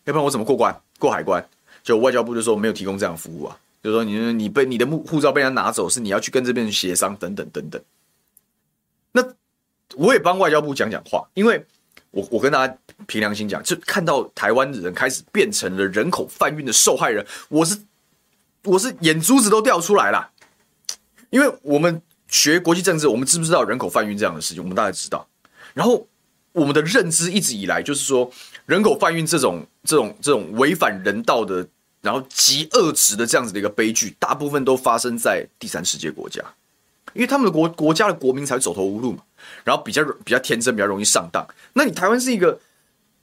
[0.06, 1.46] 要不然我怎么过关过海关？
[1.84, 7.82] 就外交部就说没有提供这样的服务啊，就说你你被你的护照被人家拿走，是你要去跟这边协商等等等等。
[9.12, 9.22] 那
[9.96, 11.66] 我也帮外交部讲讲话，因为
[12.12, 17.78] 我我跟大家凭良心讲，就看到台湾的人开始变成了人口贩运的受害人，我是
[18.64, 20.32] 我是眼珠子都掉出来了，
[21.30, 24.62] 因为我们学国际政治，我们知不知道人口贩运这样的事情？
[24.64, 25.28] 我们大概知道。
[25.74, 26.08] 然后
[26.54, 28.32] 我们的认知一直以来就是说，
[28.66, 31.68] 人口贩运这种这种这种违反人道的，
[32.02, 36.42] 然后极恶值的这样子的一个悲剧，大部分都发生在第三世界国家，
[37.14, 39.20] 因为他们的国国家的国民才走投无路嘛，
[39.64, 41.48] 然后比较比较天真，比较容易上当。
[41.74, 42.60] 那你台湾是一个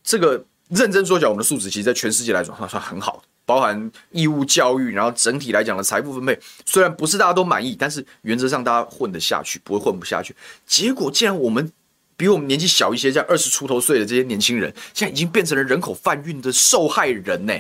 [0.03, 3.23] 这个认真说讲，我们的素质其实在全世界来说算算很好的。
[3.47, 10.35] 包含义务教育，然后整体来讲的财富分配，虽然不是大家都满意，但是原则上大家混得下去，不会混不下去。
[10.67, 11.71] 结果，既然我们
[12.17, 17.53] 比我们年纪小一些，在二十出头岁的这些年轻人，现在已经变成了人口贩运的受害人呢。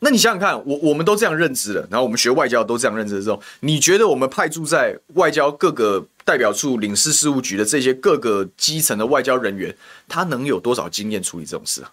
[0.00, 9.74] 那你想想看，我我们都这样认知了，然后我们学外交都这样认知的时候，你觉得我们派驻在外交各个代表处、领事事务局的这些各个基层的外交人员，
[10.06, 11.92] 他能有多少经验处理这种事啊？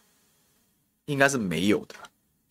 [1.06, 1.96] 应该是没有的，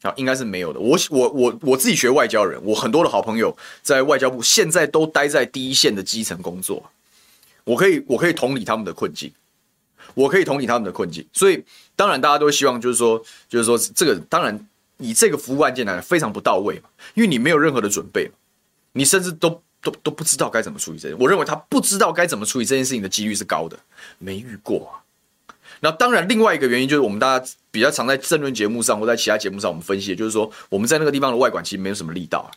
[0.09, 0.81] 啊，应该是没有的。
[0.81, 6.91] 我我我我自己学外交人，我很多的好朋友在外交部，现在都待在第一线的基层工作。
[7.65, 9.33] 我可以我可以同理他们的困境，
[10.15, 11.27] 我可以同理他们的困境。
[11.33, 11.63] 所以
[11.95, 14.69] 当然大家都希望就是说就是说这个当然
[15.03, 18.31] 以这个服务案件来非常不到位嘛，因为你没有任何的准备，
[18.93, 21.19] 你甚至都都都不知道该怎么处理这件。
[21.19, 23.79] 我认为他不知道该怎么处理这件事情的几率是高的，
[24.19, 25.03] 没遇过啊。
[25.81, 32.49] 那当然，另外一个原因就是我们大家比较常在政论节目上或在其他节目上，我们分析，就是说我们在那个地方的外管其实没有什么力道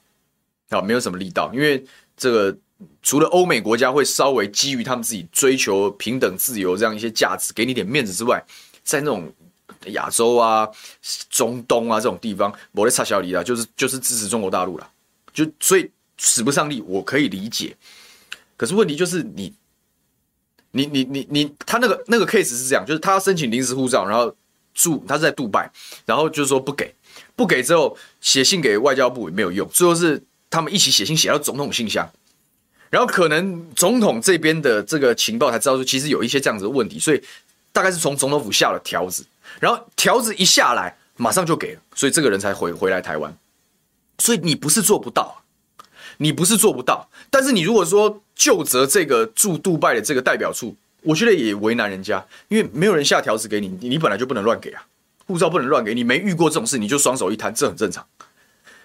[0.70, 1.84] 啊，没有什么力道，因为
[2.16, 2.56] 这个
[3.02, 8.44] 除了欧美国家会稍微基于他们自己追求平等、自由这样一些价值，给你点面子之外，
[8.84, 9.34] 在那种
[9.92, 10.68] 亚洲啊、
[11.30, 14.90] 中东啊这种地方，我的差小离啊，就是就是支持中国大陆了，
[15.34, 17.76] 就所以使不上力，我可以理解。
[18.58, 19.54] 可是问题就是你。
[20.78, 24.36] 你你你你，他那个那个 case 是这样，就是他要申请临时护照，然后
[24.74, 25.72] 住他是在杜拜，
[26.06, 26.94] 然后就是说不给，
[27.34, 32.06] 不给之后写信给外交部也没有用，最后是他们一起写信写到总统信箱，
[32.90, 37.24] 然后可能总统这边的这个情报才知道说其实有一些这样子的问题，所以
[37.72, 39.26] 大概是从总统府下了条子，
[39.60, 43.36] 然后条子一下来马上就给了，所以这个人才回回来台湾，
[44.18, 45.42] 所以你不是做不到。
[46.18, 54.82] 你不是做不到，但是你如果说就责这个驻杜拜的这个代表处，我觉得也为难人家，因为没有人下条子给你，你本来就不能乱给啊，
[55.28, 58.08] 护照不能乱给，你没遇过这种事，你就双手一摊，这很正常。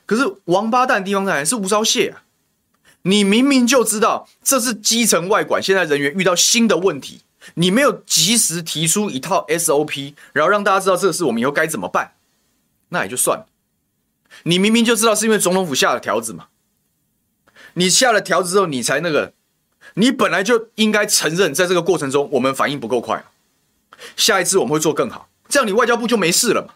[0.07, 1.45] 可是王八蛋地方在哪？
[1.45, 2.25] 是吴钊燮啊，
[3.03, 7.21] 你明明就知道这是基层外管，现在人员遇到新的问题，
[7.55, 12.13] 你没有及时提出一套 SOP，然后让大家知道这个事我们以后该怎么办，
[12.91, 13.47] 那也就算了。
[14.45, 16.47] 你明明就知道是因为总统府下了条子嘛。
[17.75, 19.33] 你下了条子之后，你才那个，
[19.95, 23.25] 你本来就应该承认，在这个过程中我们反应不够快，
[24.17, 26.75] 下一次我们会做更好，这样你外交部就没事了嘛？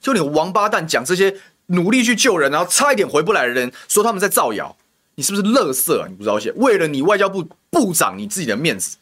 [0.00, 4.76] 就你王八蛋讲这些努力去救人，然后差一点回不来的人，说他们在造谣，
[5.14, 6.06] 你是不是乐色啊？
[6.08, 8.96] 你不知道些，为了你外交部部长你自己的面子，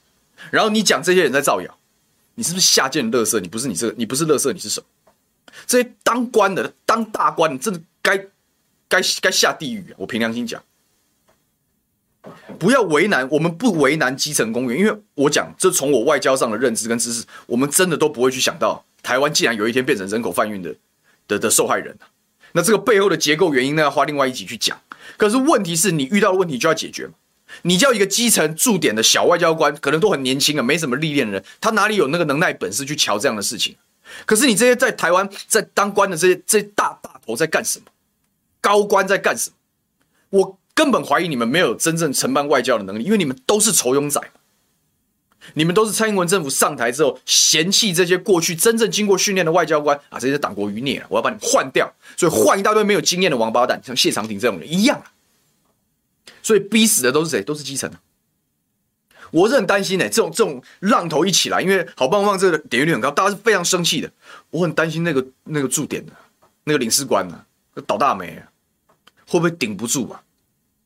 [0.50, 1.78] 然后你讲这些人在造谣，
[2.34, 3.40] 你是不是下贱乐色？
[3.40, 4.86] 你不是你这个，你不是乐色，你是什么？
[5.66, 8.16] 这些当官的当大官，你真的该
[8.88, 9.94] 该该下地狱啊！
[9.98, 10.62] 我凭良心讲。
[12.58, 20.74] 不要为难我们，不为难基层公务员，因为我讲这从我外交上的认知跟知识，我们真的都不会去想到台湾竟然有一天变成人口贩运的
[21.26, 21.96] 的的受害人。
[22.52, 24.80] 那这个背后的结构原因呢，要花另外一集去讲。
[25.16, 27.14] 可是问题是你遇到的问题就要解决嘛？
[27.62, 33.76] 你叫一个基层驻点的小外交官，可能都很年轻啊，没什么历练的人，他哪里有那个能耐本事去瞧这样的事情？
[34.24, 37.84] 可是你这些在台湾在当官的这些这些大大头在干什么？
[38.60, 39.56] 高官在干什么？
[40.30, 40.58] 我。
[40.74, 44.18] 根本怀疑你们没有真正承办外交的能力，因为你们都是仇庸仔，
[45.52, 54.98] 你们都是蔡英文政府上台之后嫌弃这些过去真正经过训练的外交官啊，这些党国余孽，我要把你换掉，所以换一大堆没有经验的王八蛋，像谢长廷这种人一样，
[56.42, 57.42] 所以逼死的都是谁？
[57.42, 57.90] 都是基层。
[59.30, 64.10] 我是很担心的，这种这种浪头一起来，因为好棒棒这个点阅率很高，大家是非常生气的。
[64.50, 66.12] 我很担心那个那个驻点的
[66.64, 67.42] 那个领事官呢，
[67.86, 68.42] 倒大霉，
[69.26, 70.22] 会不会顶不住啊？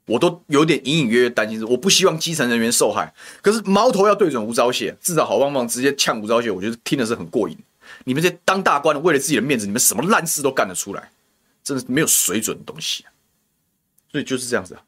[0.06, 3.12] 我都有点隐隐约约担心，我不希望基层人员受害。
[3.42, 7.58] 可是矛头要对准吴钊燮，至少好棒棒直接呛吴钊燮，我觉得听的是很过瘾。
[8.04, 11.10] 你们这些当大官的，为了自己的面子，你们什么烂事都干得出来，
[11.64, 13.04] 真的是没有水准的东西！
[14.12, 14.78] 所以就是这样子，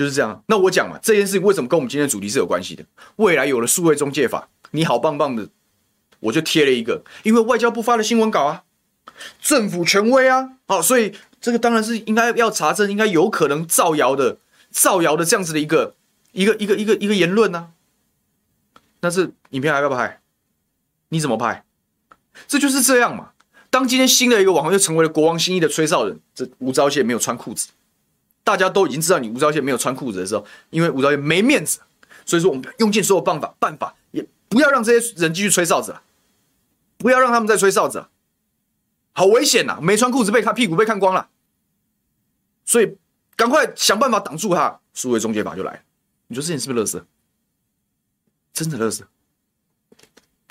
[0.00, 0.42] 就是这样。
[0.46, 2.82] 那我讲嘛，这件事情为什么跟我们今天的主题是有关系的？
[3.16, 5.48] 未来有了数位中介法，你好棒棒的，
[6.20, 8.64] 我就贴了一个，因为外交部发的新闻稿啊，
[9.38, 11.12] 政府权威啊，好，所以。
[11.42, 14.36] 这个当然是应该要查证，应该有可能造谣的、
[14.70, 15.94] 造谣的这样子的一个、
[16.32, 17.72] 一个、一个、一个、一个言论呢、
[19.00, 20.20] 但是影片还要拍？
[21.08, 21.64] 你怎么拍？
[22.46, 23.30] 这就是这样嘛。
[23.70, 27.68] 当今天新的一个网红又成为了国王新衣的吹哨人，这吴钊燮没有穿裤子，
[28.42, 31.80] 大家都已经知道你吴钊燮没有穿裤子的时候，因为吴钊燮没面子，
[32.24, 36.02] 所以说我们用尽所有办法办法，也不要让这些人继续吹哨子了，
[36.98, 38.06] 不要让他们再吹哨子。
[39.12, 39.78] 好危险呐！
[39.82, 41.28] 没穿裤子被看屁股被看光了，
[42.64, 42.96] 所以
[43.36, 44.80] 赶快想办法挡住他。
[44.94, 45.80] 数位终结法就来了，
[46.28, 47.06] 你说这件事是不是乐色？
[48.52, 49.06] 真的乐色。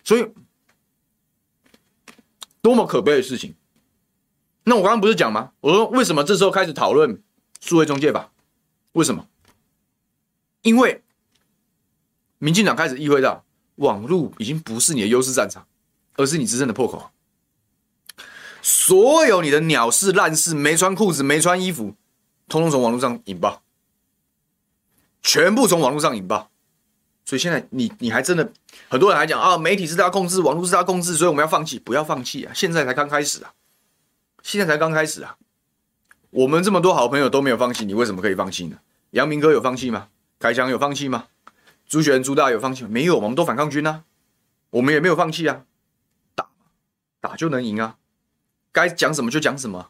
[0.03, 0.31] 所以
[2.61, 3.55] 多么可悲的事情！
[4.63, 5.51] 那我刚刚不是讲吗？
[5.61, 7.21] 我说为什么这时候开始讨论
[7.59, 8.31] 数位中介法？
[8.93, 9.27] 为什么？
[10.61, 11.03] 因为
[12.37, 13.45] 民进党开始意会到，
[13.75, 15.67] 网络已经不是你的优势战场，
[16.15, 17.11] 而是你执政的破口。
[18.61, 21.95] 所有你的鸟事烂事，没穿裤子、没穿衣服，
[22.47, 23.61] 通通从网络上引爆，
[25.21, 26.51] 全部从网络上引爆。
[27.23, 28.51] 所以现在你你还真的
[28.89, 32.51] 很多人还讲啊，媒体是他控制，网络是他控制，所以我们要放弃，不要放弃啊！
[32.53, 33.53] 现在才刚开始啊，
[34.41, 35.37] 现在才刚开始啊！
[36.31, 38.77] 我们这么多好朋友都没有放弃，你为什么可以放弃呢？
[39.11, 40.09] 杨明哥有放弃吗？
[40.37, 41.25] 凯强有放弃吗？
[41.87, 42.89] 朱学恒、朱大有放弃吗？
[42.91, 44.03] 没有，我们都反抗军啊，
[44.69, 45.63] 我们也没有放弃啊，
[46.35, 46.47] 打
[47.19, 47.97] 打就能赢啊！
[48.71, 49.89] 该讲什么就讲什么。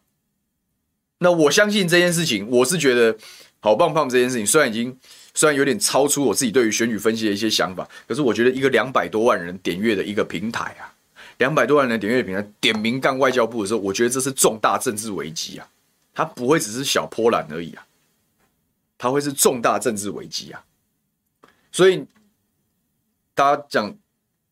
[1.18, 3.18] 那我相信这件事情，我是觉得
[3.60, 4.10] 好棒棒。
[4.10, 4.98] 这件事情虽然已经
[5.34, 10.96] 虽然有点超出我自己对于选举分析的一些想法，可是我觉得一个两百多万人点阅的一个平台啊，
[11.40, 15.68] 两百多万人点阅平台点名干外交部的时候，我觉得这是重大政治危机啊！
[16.20, 17.88] 它不会只是小波澜而已啊，
[18.98, 20.62] 它会是重大政治危机啊！
[21.72, 22.06] 所以
[23.34, 23.96] 大家讲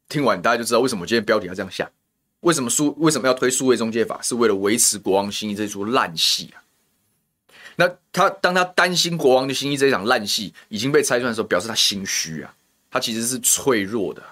[0.08, 1.92] 听完，大家就知道为什么今天标题要这样下。
[2.40, 4.22] 为什么数为什么要推数位中介法？
[4.22, 6.64] 是为了维持国王新衣这出烂戏啊！
[7.76, 12.56] 那他当他担心国王的新衣这场烂戏已经被拆穿的时候，表示他心虚啊！
[12.90, 14.24] 他其实是脆弱的，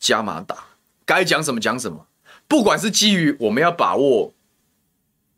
[0.00, 0.64] 加码打，
[1.04, 2.04] 该讲什么讲什么。
[2.48, 4.32] 不管是基于我们要把握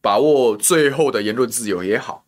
[0.01, 2.25] 把握最后的言论自由也好，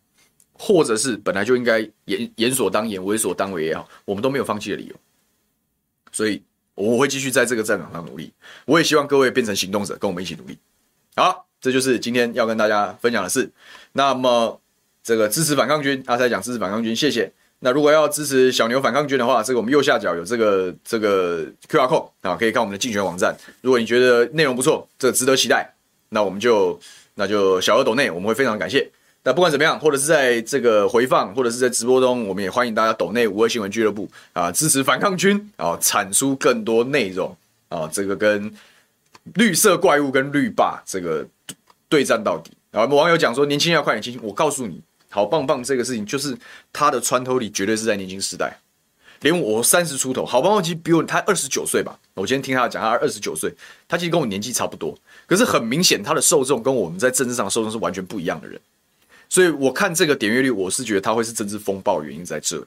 [0.53, 4.95] 或者是本来就应该言言所当言，为所当为也好，我们都没有放弃的理由。
[6.11, 6.41] 所以。
[6.73, 8.31] 我会继续在这个战场上努力，
[8.65, 10.57] 我也希望各位变成行动者，跟我们一起努力。
[11.15, 13.51] 好，这就是今天要跟大家分享的事。
[13.91, 14.59] 那么，
[15.03, 17.31] 这个支持反抗军，阿才讲支持反抗军，谢谢。
[17.59, 23.35] 那如果要支持小牛反抗军的话，这个我们右下角有这个这个 QR code 啊，可以看我们的竞选网站。
[23.59, 25.75] 如果你觉得内容不错，这值得期待，
[26.09, 26.79] 那我们就
[27.15, 28.89] 那就小额抖内，我们会非常感谢。
[29.23, 37.37] 那不管怎么样，或者是在这个回放，或者是在直播中，我们也欢迎大家抖内五二新闻俱乐部啊，支持反抗军啊，产出更多内容
[37.69, 38.51] 啊，这个跟
[39.35, 41.23] 绿色怪物跟绿霸这个
[41.87, 42.81] 对战到底啊。
[42.81, 46.35] 我们网友讲说年轻人要快点清醒，我告诉你，好棒棒这个事情就是
[46.73, 48.57] 他的穿透力绝对是在年轻时代，
[49.19, 53.53] 连我三十出头，好棒棒其实比我他二十九岁吧，我今天听他讲他二十九岁，
[53.87, 54.97] 他其实跟我年纪差不多，
[55.31, 58.59] 可是很明显他的受众跟我们在政治上受众是完全不一样的人。
[59.29, 62.65] 所以我看这个点阅率，我是觉得他会是政治风暴原因在这里。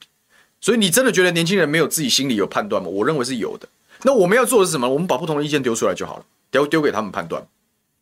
[0.59, 2.89] 所以你真的觉得年轻人没有自己心里有判断吗？
[2.89, 3.69] 我认为是有的。
[4.01, 4.89] 那我们要做的是什么？
[4.89, 7.45] 我们把不同的意见丢出来就好了，丢丢给他们判断。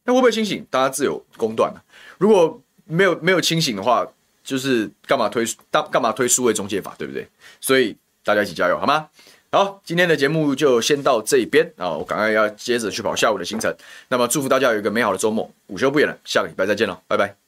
[0.06, 0.66] 那会不会清醒？
[0.70, 1.74] 大家自有公断。
[2.18, 4.08] 如果没有没有清醒的话，
[4.46, 7.28] 就是干嘛推当干嘛推数位中介法，对不对？
[7.60, 7.94] 所以
[8.24, 9.10] 大家一起加油好吗？
[9.54, 13.72] 好，今天的节目就先到这边啊，我赶快要接着去跑下午的行程。
[14.08, 17.43] 那么祝福大家有一个美好的周末，午休不远了，下个礼拜再见了，拜拜。